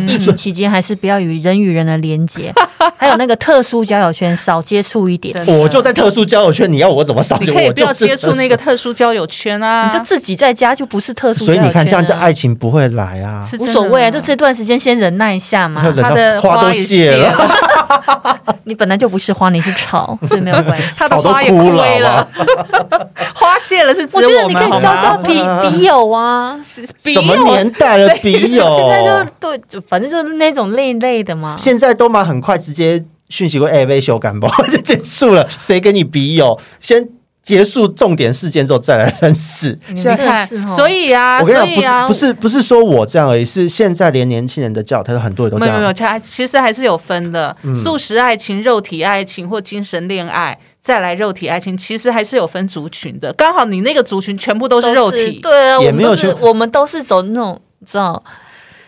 [0.08, 2.52] 疫情期间还是不要与人与人的连接，
[2.98, 7.38] 还有那个特殊交友圈少接触一点，我就在特殊交友圈，你要我怎么少？
[7.40, 11.68] 你可以不要我就是接触那个特殊交友圈啊，你就自己在家就不是特殊交所以友圈啊。
[11.68, 15.82] 你看这样，就爱情不会来啊，无所谓啊，就这段时间先忍耐一下嘛。
[16.02, 17.50] 他的花都谢了，
[18.66, 20.88] 你本来就不是花，你是草，所以没有关系。
[20.98, 22.28] 他的草都花也枯萎了，
[23.36, 25.02] 花谢了是我觉得你可以交们好吗？
[25.02, 26.58] 交笔笔友啊，
[27.04, 28.78] 笔什么年代了，笔友？
[28.78, 31.56] 现在就对，就反正就是那种类类的嘛。
[31.58, 36.60] 现在都蛮很快直接讯息过哎被修改不 就结束了，谁跟你笔友？
[36.80, 37.08] 先
[37.42, 39.78] 结束重点事件之后再来认识。
[39.88, 46.22] 你现在你看所以啊，我跟你所以啊，讲，不是不是不是说我这样而已，是现在连年轻人的教，他说很多人都这没有没有，样。
[46.22, 53.32] 其实还是有分的，嗯素食爱情、肉体爱情或精神恋爱，再来肉体爱情，其实还是有分族群的。
[53.32, 58.22] 刚好你那个族群全部都是肉体，对啊，我们都也没有去是我们都是走那种，你知道。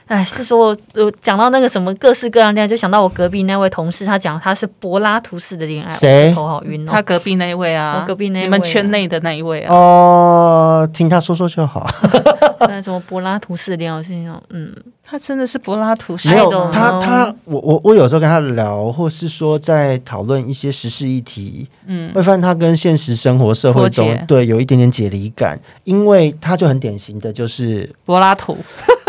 [0.10, 6.30] 哎，是说，呃，讲到那个什么各式各样恋爱，就想到我隔壁那位同事，他讲他是柏拉图式的恋爱，谁？
[6.32, 6.92] 我头好晕哦。
[6.92, 8.48] 他隔壁那一位啊，我隔壁那一位啊。
[8.48, 11.88] 你们圈内的那一位啊，哦，听他说说就好。
[12.68, 16.28] 那什么柏拉图式的恋爱，我心想，嗯，他真的是柏拉图式。
[16.30, 28.58] 没有他他我我我有时候跟他聊，或是说在讨论一些时事议题，嗯，会发现他跟现实生活社会中对有一点点解离感，因为他就很典型的就是柏拉图，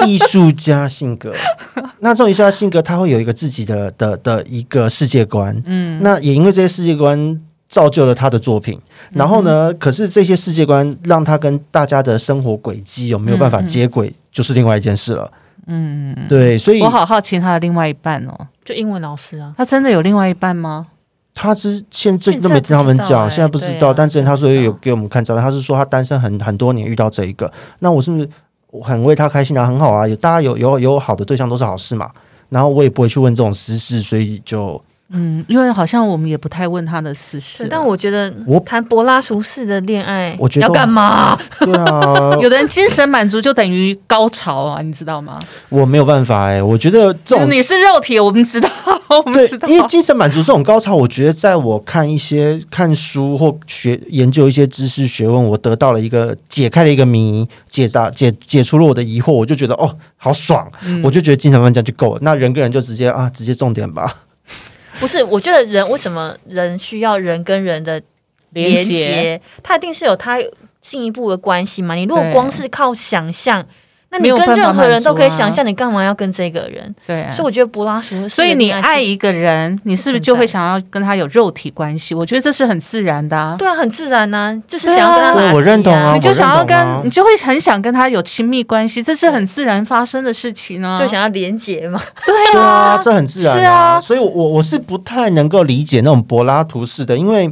[0.07, 1.32] 艺术家性格。
[2.01, 5.61] 那这种艺术家性格，他会有一个自己的的的一个世界观。
[5.66, 8.80] 嗯，那也因为这些世界观造就了他的作品。
[9.11, 15.30] 然后呢，可是这些世界观让他跟大家的生活轨迹有没有办法接轨，就是另外一件事了。
[15.66, 20.88] 嗯，对，所以我好好奇他的另外一半哦，就英文老师啊，他真的有另外一半吗？
[21.32, 23.94] 他之前这都没听他们讲，现在不知道。
[23.94, 28.28] 但之前他说有给我们看照片，他是说他单身很很多年遇到这一个，那我是不是
[28.71, 29.66] 我很为他开心啊？
[29.66, 32.11] 很好啊，有大家有有有好的对象都是好事嘛。
[32.49, 34.81] 然后我也不会去问这种私事，所以就
[35.12, 41.36] 嗯，因为好像我们也不太问他的私事但我觉得我谈柏拉图式的恋爱，我觉得要干嘛？
[41.61, 45.40] 对啊， 有的人精神满足就等于高潮啊，你知道吗？
[45.68, 48.68] 我没有办法哎、我觉得这种你是肉体，我们知道，
[49.24, 62.18] 我们知道，，因为精神满足这种高潮，我觉得在我看一些看书或学研究一些知识学问，我得到了一个解开了一个谜，解答解解除了我的疑惑，我就觉得哦，好爽，嗯我就觉得精神满足就够了。
[62.22, 64.14] 那人跟人就直接啊，直接重点吧。
[65.01, 68.01] 不是，我觉得人为什么人需要人跟人的
[68.51, 69.42] 连连接接？
[69.62, 70.38] 他一定是有他
[70.80, 71.94] 进一步的关系嘛。
[71.94, 73.66] 你如果光是靠想象，
[74.12, 76.92] 那你跟任何人都可以想象，你干嘛要跟这个人？
[77.06, 82.12] 对啊所以我觉得柏拉图，所以你爱一个人，你是不是就会想要跟他有肉体关系？
[82.12, 83.54] 我觉得这是很自然的啊。
[83.56, 90.98] 对啊，很自然呐、就是想要跟他我认同啊你就想要跟你就会很想跟他有亲密关系，这是很自然发生的事情啊。
[90.98, 92.00] 就想要连结嘛。
[92.26, 97.48] 对对啊，啊，这很自然是啊所以我，我我是不太能够理解那种柏拉图式的，因为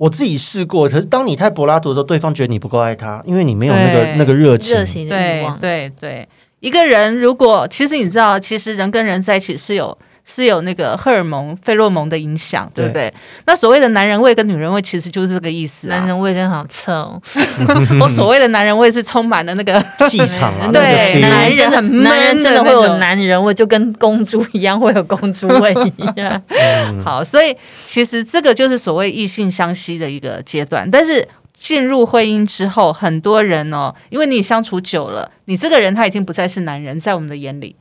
[0.00, 0.88] 我自己试过。
[0.88, 4.74] 可是，当你太柏拉图的时候，对方觉得你不够爱他，因为你没有那个那个热情。
[4.74, 6.26] 热情的欲对望，对对，
[6.60, 9.96] 一个人如果其实你知道，其实人跟人在一起是有
[10.30, 13.12] 是有那个荷尔蒙、费洛蒙的影响，对不对？
[13.46, 15.96] 那所谓的男人味跟女人味，其实就是这个意思、啊。
[15.96, 17.20] 男人味真好臭，
[18.00, 26.40] 我所谓的男人味是充满了那个气场啊， 对男人很人真的会有男人味，就跟公主一样会有公主味一样。
[26.48, 31.26] 嗯好，所以其实这个就是所谓异性相吸的一个阶段，但是。
[31.60, 37.76] 进入婚姻之后，很多人哦，因为你相处久了，你这个人他已经不再是男人，在我们的眼里，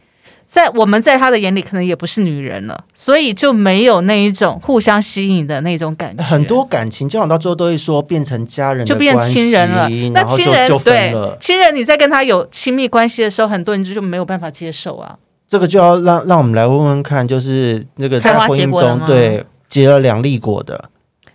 [0.49, 6.23] 在我们在他的眼里可能也不是女人了，所以就没有那一种互相吸引的那种感觉。
[6.23, 9.87] 很多感情交往到最后都会说变成家人就变亲人了。
[10.11, 11.13] 那亲人对。
[11.39, 15.15] 亲人，你在跟他有亲密关系的时候，很多人就就没有办法接受啊。
[15.47, 20.89] 这个就要让让我们来问问看，就是那个在婚姻中对结了两粒果的，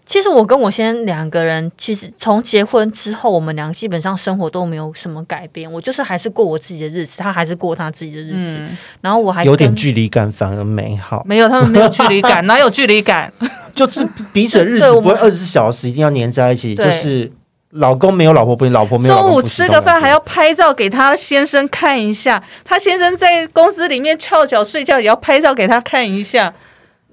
[0.07, 5.71] 其实我跟我先生两个人，其实从结婚之后，我们俩基本上生活都没有什么改变。
[5.71, 8.57] 我就是还是过我自己的日子，他还是过他自己的日子。
[8.59, 13.33] 嗯，然后我还有点距离感反而美好，没有，他们没有距离感， 哪有距离感？
[13.75, 17.33] 就是彼此的日子不会二十四小时一定要黏在一起，就是
[17.71, 26.53] 老公没有老婆不行，老婆没有老中午吃个饭还要拍照给他先生看一下，他先生在公司里面翘脚睡觉也要拍照给他看一下。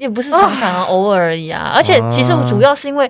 [0.02, 1.72] 也不是常常啊，偶尔而已啊。
[1.76, 3.10] 而且其实主要是因为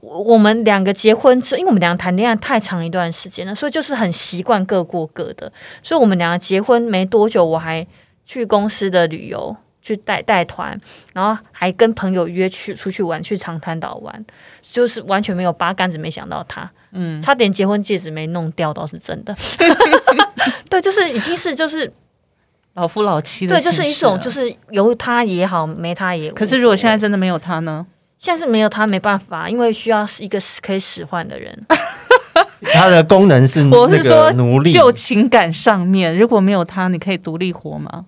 [0.00, 5.52] 我我们两个结婚之，因为我们两个谈恋爱太长一段时间了，所以就是很习惯各过各的。
[5.82, 7.86] 所以我们两个结婚没多久，我还
[8.24, 9.54] 去公司的旅游。
[9.82, 10.78] 去带带团，
[11.14, 14.24] 然后还跟朋友约去出去玩，去长滩岛玩，
[14.60, 19.34] 就是完全没有八竿子没想到他，嗯，差点结婚戒指没弄掉倒是真的，
[20.68, 21.90] 对，就是已经是就是
[22.74, 26.30] 老夫老妻的对，就是一种就是有他也好，没他也。
[26.32, 27.86] 可是如果现在真的没有他呢？
[28.18, 31.58] 现在是没有他没办法，因为需要是一个可以使唤的人。
[32.72, 38.04] 他的功能是那 个我是说奴隶，就情感上面，如果没有他，你可以独立活吗？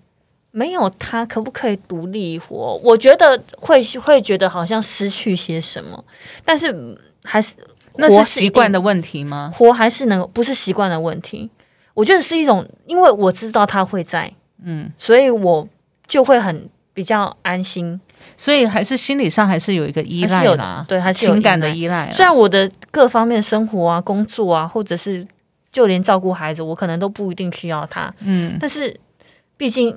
[0.51, 2.79] 没有他，可不可以独立活？
[2.85, 6.05] 我觉得会会觉得好像失去些什么，
[6.45, 6.95] 但是嗯
[7.25, 7.55] 还是
[7.97, 9.51] 那是习惯的问题吗？
[9.55, 11.49] 活还是能不是习惯的问题。
[11.95, 14.31] 我觉得是一种，因为我知道他会在，
[14.65, 15.67] 嗯，所以我
[16.07, 18.01] 就会很比较安心。
[18.37, 22.09] 所以还是心理上还是有一个依赖啦，对，还是有情感的依赖。
[22.13, 25.27] 虽然我的各方面生活啊、工作啊，或者是
[25.73, 28.97] 就连照顾孩子，我可能都不一定需要他，嗯，但是
[29.57, 29.97] 毕竟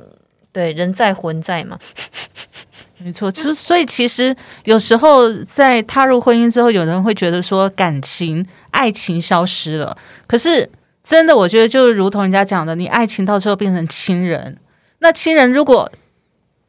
[0.51, 1.78] 对人在魂在嘛，
[2.97, 9.95] 没错，就所以其实有时候在踏入婚姻之后，有人会觉得说感情、爱情消失了，
[10.26, 10.68] 可是
[11.06, 14.58] 真的，我觉得就如同人家讲的，你爱情到最后变成亲人，
[14.99, 15.89] 那亲人如果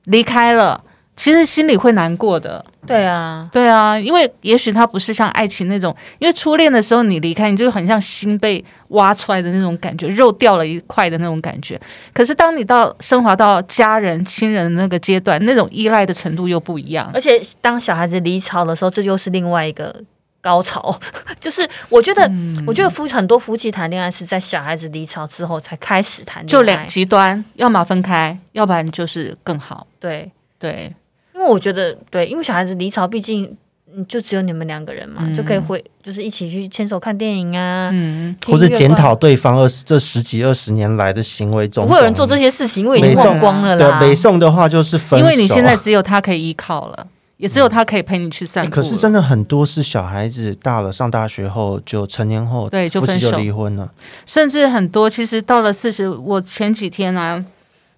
[0.04, 0.84] 离开了，
[1.16, 2.62] 其实心里会难过的。
[2.86, 11.80] 对啊，对啊，因为也许他不是像爱情那种，因为初恋的时候你离开，你就很像心被挖出来的那种感觉，肉掉了一块的那种感觉。
[12.12, 17.10] 可是当你到升华到家人、亲人的那个阶段，那种依赖的程度又不一样。
[17.14, 20.04] 而且当小孩子离巢的时候，这又是另外一个
[20.46, 20.96] 高潮。
[21.40, 29.86] 就是我觉得，嗯我觉得夫很多夫妻谈恋爱是在小孩子离巢之后才开始谈恋爱，就两极端，要么分开，要不然就是更好。
[29.98, 30.30] 对，
[30.60, 30.94] 对，
[31.34, 33.56] 因为我觉得对，因为小孩子离巢，毕竟。
[33.98, 44.00] 嗯，就只有你们两个人嘛，嗯就可以回，就是一起去牵手看电影啊，嗯，或者检讨对方二十这十几二十年来的行为中，不会有人做这些事情，因为已经忘光了啦。
[44.00, 47.06] 北宋的话就是分手，因为你现在只有他可以依靠了，
[47.38, 53.36] 也只有他可以陪你去散步可是真的很多是小孩子大了上大学后就成年后对就分手。
[53.36, 53.92] 离婚了，
[54.24, 57.44] 甚至很多，其实到了四十，我前几天啊，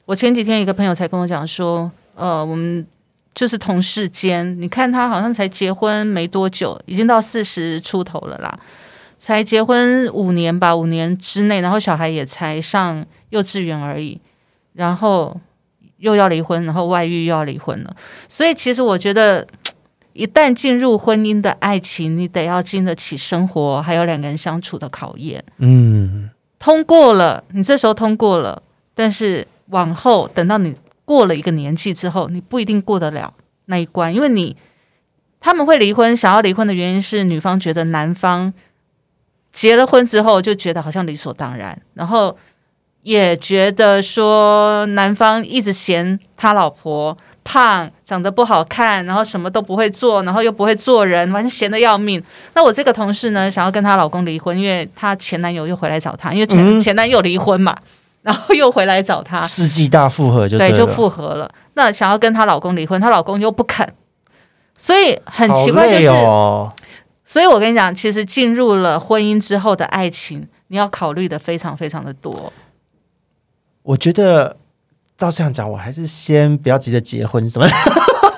[0.06, 2.84] 我前几天一个朋友才跟我讲说，呃，我们
[3.32, 8.58] 就是同事间，你看他好像才结婚没多久，已经到四十出头了啦，
[9.16, 14.20] 才结婚五年吧，五年之内，然后小孩也才上幼稚园而已，
[14.72, 15.40] 然后
[15.98, 17.94] 又要离婚，然后外遇又要离婚了，
[18.26, 19.46] 所以其实我觉得。
[20.14, 25.44] 一旦进入婚姻的爱情，你得要经得起生活还有两个人相处的考验。
[25.58, 26.28] 嗯，
[26.58, 28.60] 通过了，你这时候通过了，
[28.96, 30.74] 但是往后等到你
[31.04, 33.32] 过了一个年纪之后，你不一定过得了
[33.66, 34.56] 那一关，因为你
[35.38, 38.52] 他们会离婚，想要离婚的原因是女方觉得男方
[39.52, 42.36] 结了婚之后就觉得好像理所当然，然后
[43.02, 52.22] 也觉得说男方一直嫌他老婆胖，长得不好看，然后什么都不会做，然后又不会做人，反正闲得要命。
[52.54, 57.74] 那我这个同事呢，想要跟她老公离婚，因为她前男友又回来找她，因为前、嗯前男友离婚嘛，
[58.20, 61.50] 然后又回来找她，世纪大复合就对，了就复合了。
[61.72, 63.88] 那想要跟她老公离婚，她老公又不肯，
[64.76, 66.70] 所以很奇怪，就是，哦，
[67.24, 72.52] 所以我跟你讲，其实进入了婚姻之后的爱情，你要考虑的非常非常的多。
[73.88, 74.54] 我觉得
[75.16, 77.66] 照这样讲，我还是先不要急着结婚，什么？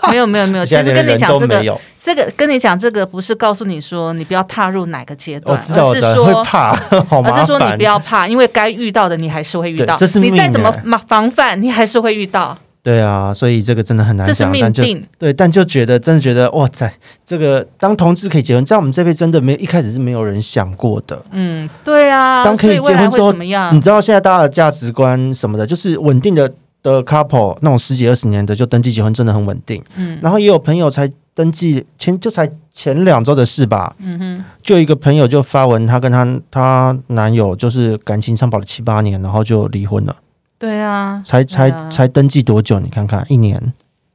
[0.09, 6.71] 没有没有没有， 其实跟你讲这个，这个跟你讲这个不是告诉你说你不要踏入哪个阶段，而是说怕，
[7.11, 7.83] 而是说你不。
[7.83, 9.99] 要怕，因为该遇到的你还是会遇到。
[10.15, 15.09] 你再怎么防防范，你还是会遇到，对啊，所以这个真的很难这是讲，但就命定。
[15.19, 16.91] 对，但就觉得真的觉得哇塞，
[17.27, 21.23] 这个当同志可以结婚，在我们这辈真的没一开始是没有人想过的。
[21.31, 23.81] 嗯，对啊，当可以结婚之后怎么样你？
[23.81, 26.51] 知道现在大家的价值观什么的，就是稳定的
[26.83, 29.83] 的 couple 那种十几二十年的就登记结婚真的很稳定。
[29.97, 40.17] 嗯然后也有朋友才登记前就才前两周的事吧，嗯哼，就一个朋友就发文，她跟她她男友就是感情长跑了七八年，然后就离婚了。
[40.61, 42.79] 对啊，才才啊才登记多久？
[42.79, 43.73] 你看看，一年。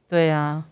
[0.08, 0.62] 对啊，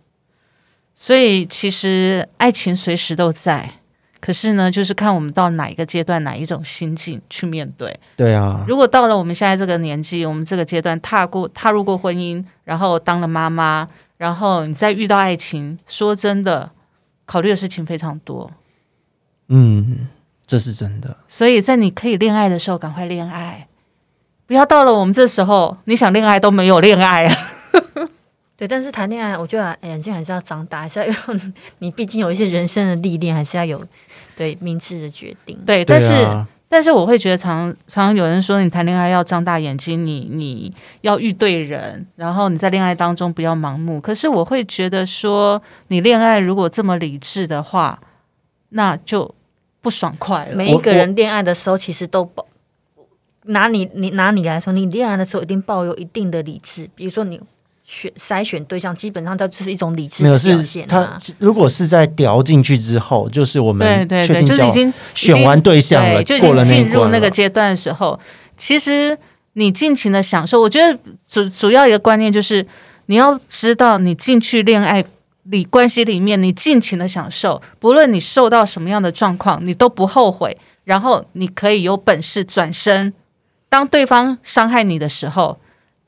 [0.95, 3.73] 所以其实爱情随时都在，
[4.21, 7.99] 可是呢，就是看我们到哪一个阶段、哪一种心境去面对。
[8.15, 16.71] 对啊，如果到了我们现在这个年纪，我们这个阶段踏过、踏入过婚姻，然后当了妈妈，然后你再遇到爱情，说真的，
[17.27, 18.49] 考虑的事情非常多。
[19.49, 20.07] 嗯，
[20.47, 21.17] 这是真的。
[21.29, 23.67] 所以在你可以恋爱的时候，赶快恋爱，
[24.47, 27.37] 不要到了我们这时候，你想恋爱都没有恋爱啊。
[28.57, 31.13] 对，但是谈恋爱，我觉得眼睛还是要长大，还是要有
[31.79, 33.83] 你，毕竟有一些人生的历练，还是要有
[34.37, 35.59] 对明智的决定。
[35.67, 44.01] 对，但是、啊，但是我会觉得常常常有人说，你谈恋爱要张大眼睛，你你要遇对人，然后你在恋爱当中不要盲目。
[44.01, 47.99] 可是我会觉得说，你恋爱如果这么理智的话，
[48.69, 49.35] 那就
[49.81, 50.55] 不爽快了。
[50.55, 52.47] 每一个人恋爱的时候，其实都抱
[53.45, 57.39] 拿你你拿你来说，你恋爱的时候一定抱有一定的理智，比如说你
[57.83, 61.19] 选筛选对象，基本上它就是一种理智没有的表现啊。
[61.39, 68.19] 如果是在调进去之后，就是我们对对，对就是已经选完对象了，就已过了经进入那个阶段的时候，
[68.57, 69.17] 其实
[69.53, 70.61] 你尽情的享受。
[70.61, 72.67] 我觉得主主要一个观念就是，
[73.07, 75.05] 你要知道，你进去恋爱
[75.45, 80.57] 里关系里面，你尽情的享受，不论你受到什么样的状况，你都不后悔。
[80.85, 83.13] 然后你可以有本事转身，
[83.69, 85.59] 当对方伤害你的时候。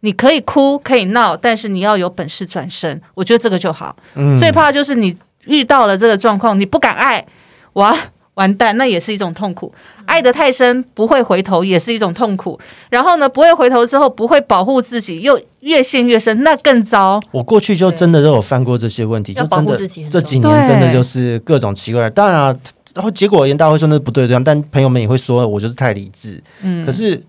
[0.01, 3.01] 你可以哭，可以闹，但是你要有本事转身。
[3.15, 3.97] 我觉得这个就好。
[4.15, 7.27] 嗯最怕就是你遇到了这个状况，你不敢爱，
[7.73, 7.97] 哇，
[8.35, 9.75] 完蛋，那也是一种痛苦。
[10.05, 12.61] 爱得太深，不会回头，也是一种痛苦。
[12.91, 17.21] 然后呢，不会回头之后，不会保护自己，又越陷越深，那更糟。
[17.33, 22.11] 我过去就真的都有犯过这些问题，就真的这几年真的就是各种奇怪的。
[22.11, 22.57] 当然、啊，
[22.95, 26.41] 然后结果而言，大家会说那是不对的对，但朋友们也会说我就是太理智。
[26.63, 27.21] 嗯可是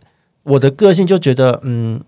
[0.48, 2.00] 我的个性就觉得，嗯，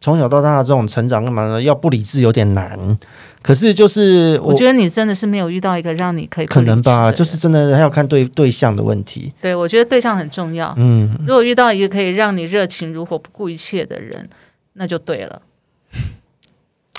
[0.00, 1.60] 从小到大的这种成长干嘛呢？
[1.60, 2.98] 要不理智有点难。
[3.42, 9.32] 可是就是我我觉得你真的是没有遇到一个让你可以不可能吧，就是真的还要看对对象的问题。
[9.40, 10.74] 对我觉得对象很重要。
[10.76, 14.28] 嗯，如果遇到一个可以让你热情如火、不顾一切的人，
[14.74, 15.40] 那就对了。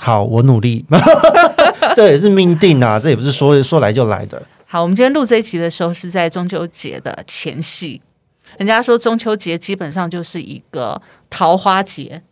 [0.00, 0.84] 好，我努力，
[1.94, 4.42] 这也是命定啊，这也不是说说来就来的。
[4.66, 8.02] 好，我们今天录这一集的时候是在中秋节的前夕。
[8.58, 11.00] 人家说中秋节基本上就是一个
[11.30, 12.22] 桃花节，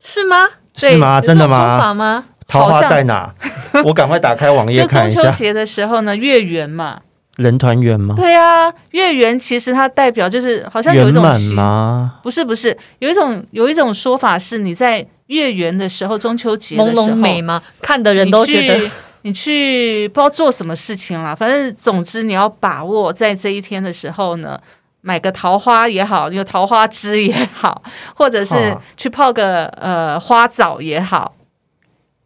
[0.00, 0.36] 是吗？
[0.76, 1.20] 是吗？
[1.20, 1.78] 真的吗？
[1.78, 2.24] 法吗？
[2.46, 3.34] 桃花在哪？
[3.84, 5.22] 我赶快打开网页就看一下。
[5.22, 7.00] 中秋节的时候呢，月圆嘛，
[7.36, 8.14] 人团圆吗？
[8.16, 12.20] 对啊，月圆其实它代表就是好像有一圆满吗？
[12.22, 17.62] 不是不是，有一种有一种说法是你在月圆的时候，中秋节的朦时候，胧美吗？
[17.80, 18.90] 看的人你都觉得去
[19.22, 24.60] 你去不知道做什么事情啦，反正总之你要把握在这一天的时候呢。
[25.06, 27.82] 买个桃花也好，有桃花枝也好，
[28.16, 31.34] 或者是去泡个呃花澡也好，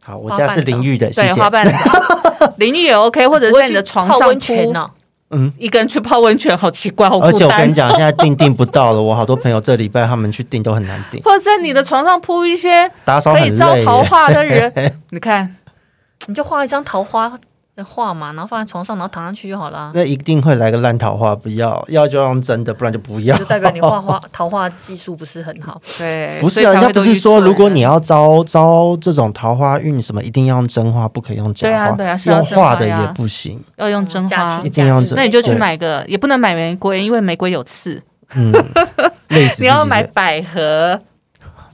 [0.01, 1.49] 好，我家是淋浴的，谢对，谢花。
[1.49, 4.89] 瓣澡、淋浴也 OK，或者在你的床上泡温泉铺呢。
[5.31, 7.73] 嗯，一个人去泡温泉，好奇怪，好孤而且我跟你。
[7.73, 13.75] 讲，现在订订不到了，我好多朋友这礼拜他们去订都很难订，或者在你的床上铺一些打扫可以招。
[13.83, 14.73] 桃花的人，
[15.11, 15.55] 你看，
[16.27, 17.31] 你就画一张桃花
[17.79, 19.91] 的画嘛，然后放在床上，然后躺上去就好了。
[19.95, 23.45] 那一定会来个烂桃花，不要，要就用真的，不然就不要就。
[23.45, 25.81] 代表你画画桃花技术不是很好。
[25.97, 31.73] 对，不是啊，人家不是说，如果你要招招这种桃花运什么，一定要用真花，不可以用假花。
[31.73, 33.59] 对啊对啊是用画的也不行。
[33.77, 38.01] 要用真花，一定要真那你就去买个，也不能买玫瑰，因为玫瑰有刺。
[38.35, 38.53] 嗯，
[39.57, 40.99] 你要买百合，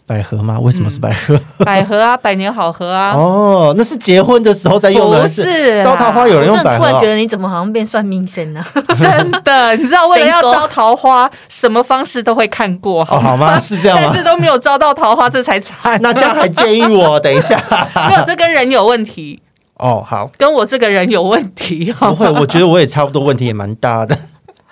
[0.08, 0.60] 百合吗？
[0.60, 1.40] 为什么是百合？
[1.66, 7.08] 百合啊， 百年好合啊，哦，那是结婚的时候在用的，不是啊招桃花有人用百合哦真的突然觉。
[7.08, 8.64] 得你怎么好像变算命先呢？
[8.96, 13.58] 真的，你知道为了要招桃花，什么方式都会看过，哦，好吗？
[13.60, 14.16] 是这样吗但？
[14.16, 16.00] 是都没有招到桃花，这才惨。
[16.02, 17.60] 那这样还建议我等一下。
[18.08, 19.42] 没有，这跟人有问题，
[19.78, 21.92] 哦，好，跟我这个人有问题。
[21.98, 24.16] 不会，我觉得我也差不多，问题也蛮大的。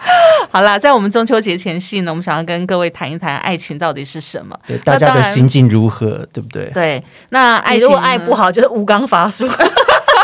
[0.51, 4.57] 好啦，在我们中秋节前夕呢，我们想要跟各位谈一谈爱情到底是什么。
[4.67, 6.69] 对，大家的心境如何，对不对？
[6.73, 9.47] 对，那爱情如果爱不好，就是无刚伐树；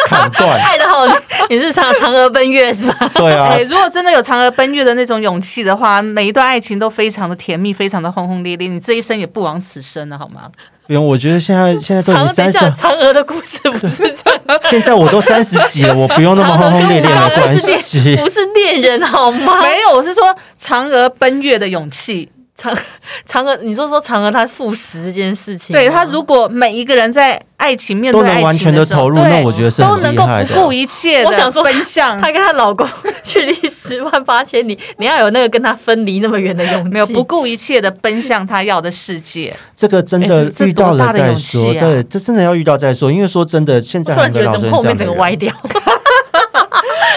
[0.06, 1.06] 砍断，爱的好，
[1.50, 3.10] 你是嫦嫦娥奔月是吧？
[3.16, 10.50] 对啊 哎，，如果真的有嫦娥奔月的那种勇气的话，每一段爱情都非常的甜蜜，非常的轰轰烈烈，你这一生也不枉此生了，好吗？
[10.90, 18.16] 不用，我觉得现在 现在都已经三十，嫦娥的故事不是 这样，现在我都三十几了，我不用那么轰轰烈烈的 关系。
[18.16, 19.62] 不是恋人好吗？
[19.62, 22.28] 没有，我是说嫦娥奔月的勇气。
[22.60, 22.78] 嫦
[23.28, 30.26] 嫦娥，你说说嫦娥她赴死这件事情，对她，如果每一个人在爱情面对爱都能完情的时候，全的投入，对那我觉得是很都能够。
[30.53, 32.88] 不顾一切的我想说奔向她跟她老公
[33.24, 36.89] 距离十万八千里，你要有那个跟他分离那么远的勇气。
[36.89, 39.55] 没有不顾一切的奔向他要的世界。
[39.76, 43.10] 这个真哎的遇到了多大的勇再说，对，这真的要遇到再说。
[43.12, 45.53] 因为说真的，现在突然觉得很多老师等后面整个歪掉，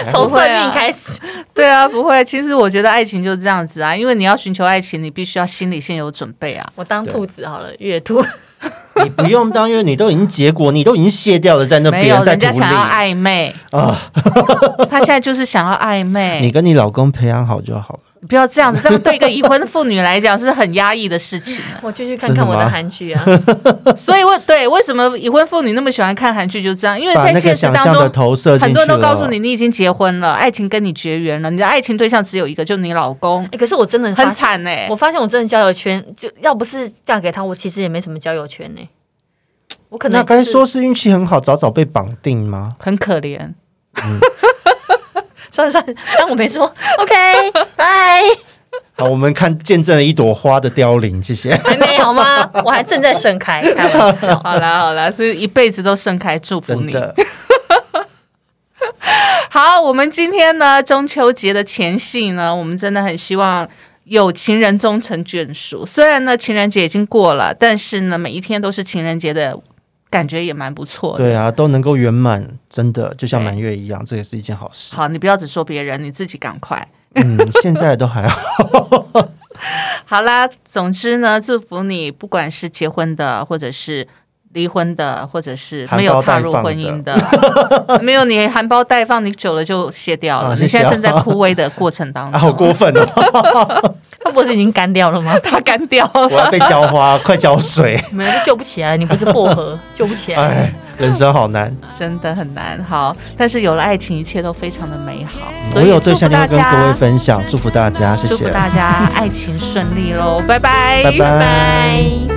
[0.11, 1.19] 从算命开始。
[1.53, 2.23] 对啊，不会。
[2.25, 6.65] 其实我觉得爱情就是这样子啊，因为你要寻求爱情，你必须要心里先有准备啊。
[6.75, 8.23] 我当兔子好了，月兔。
[9.03, 13.97] 你不用当，因为你都已经结果，你都已经卸掉了，在那没有，边在人家想要暧昧啊。
[14.89, 16.51] 他现在就是想要暧昧你。
[16.51, 17.99] 跟你老公培养好就好了。
[18.27, 21.79] 不要这样子，这样对一个已婚妇女来讲是很压抑的事情啊。
[21.83, 23.23] 我就去看看我的韩剧啊，
[23.97, 28.11] 所以为对为什么已婚妇女那么喜欢看韩剧，就这样，因为在现实想象的当中。
[28.11, 38.81] 投射很多人都告诉你，你已经结婚了，爱情跟你绝缘了，你的爱情对象只有一个，就是你老公，哎，可是我真的，很惨哎、我发现我真的交友圈，就要不是嫁给他，我其实也没什么交友圈呢。
[39.89, 42.75] 我可能那该说是运气很好，早早被绑定吗？
[42.79, 43.53] 很可怜。
[45.53, 46.65] 算了算了，当我没说。
[46.97, 47.13] OK，
[47.75, 48.23] 拜。
[48.97, 51.55] 好，我们看见证了一朵花的凋零，谢谢。
[51.57, 52.49] 还没好吗？
[52.65, 54.39] 我还正在盛开，开玩笑。
[54.39, 56.91] 好啦好啦，这一辈子都盛开，祝福你。
[56.91, 57.15] 真的，
[59.51, 63.69] 好，我们今天呢，中秋节的前夕呢，我们真的很希望
[64.05, 65.85] 有情人终成眷属。
[65.85, 69.55] 虽然呢，情人节已经过了，但是呢，每一天都是情人节的
[70.13, 71.23] 感觉也蛮不错的。
[71.23, 74.95] 对啊，都能够圆满，真的就像满月一样，这也是一件好事。
[74.95, 76.87] 好，你不要只说别人，你自己赶快。
[77.15, 78.37] 嗯， 现在都还好。
[80.05, 84.07] 好啦，总之呢，祝福你，不管是结婚的，或者是
[84.53, 87.15] 离婚的，或者是没有踏入婚姻的，
[88.01, 90.49] 没有你含苞待放，你久了就卸掉了。
[90.49, 93.95] 啊你现在正在枯萎的过程当 啊，中，好过分哦！
[94.23, 95.37] 他不是已经干掉了吗？
[95.43, 96.39] 他干掉了我。
[96.39, 98.01] 要被浇花，快浇水！
[98.11, 98.95] 没有，就救不起来。
[98.95, 100.41] 你不是薄荷，救不起来。
[100.41, 101.75] 哎，人生好难。
[101.93, 102.81] 真的很难。
[102.87, 105.41] 好，但是有了爱情，一切都非常的美好。
[105.65, 112.32] 所我以有对象要祝福大跟各位，分享，祝福大家，谢谢祝福，大家爱情顺利喽，拜拜，拜拜拜。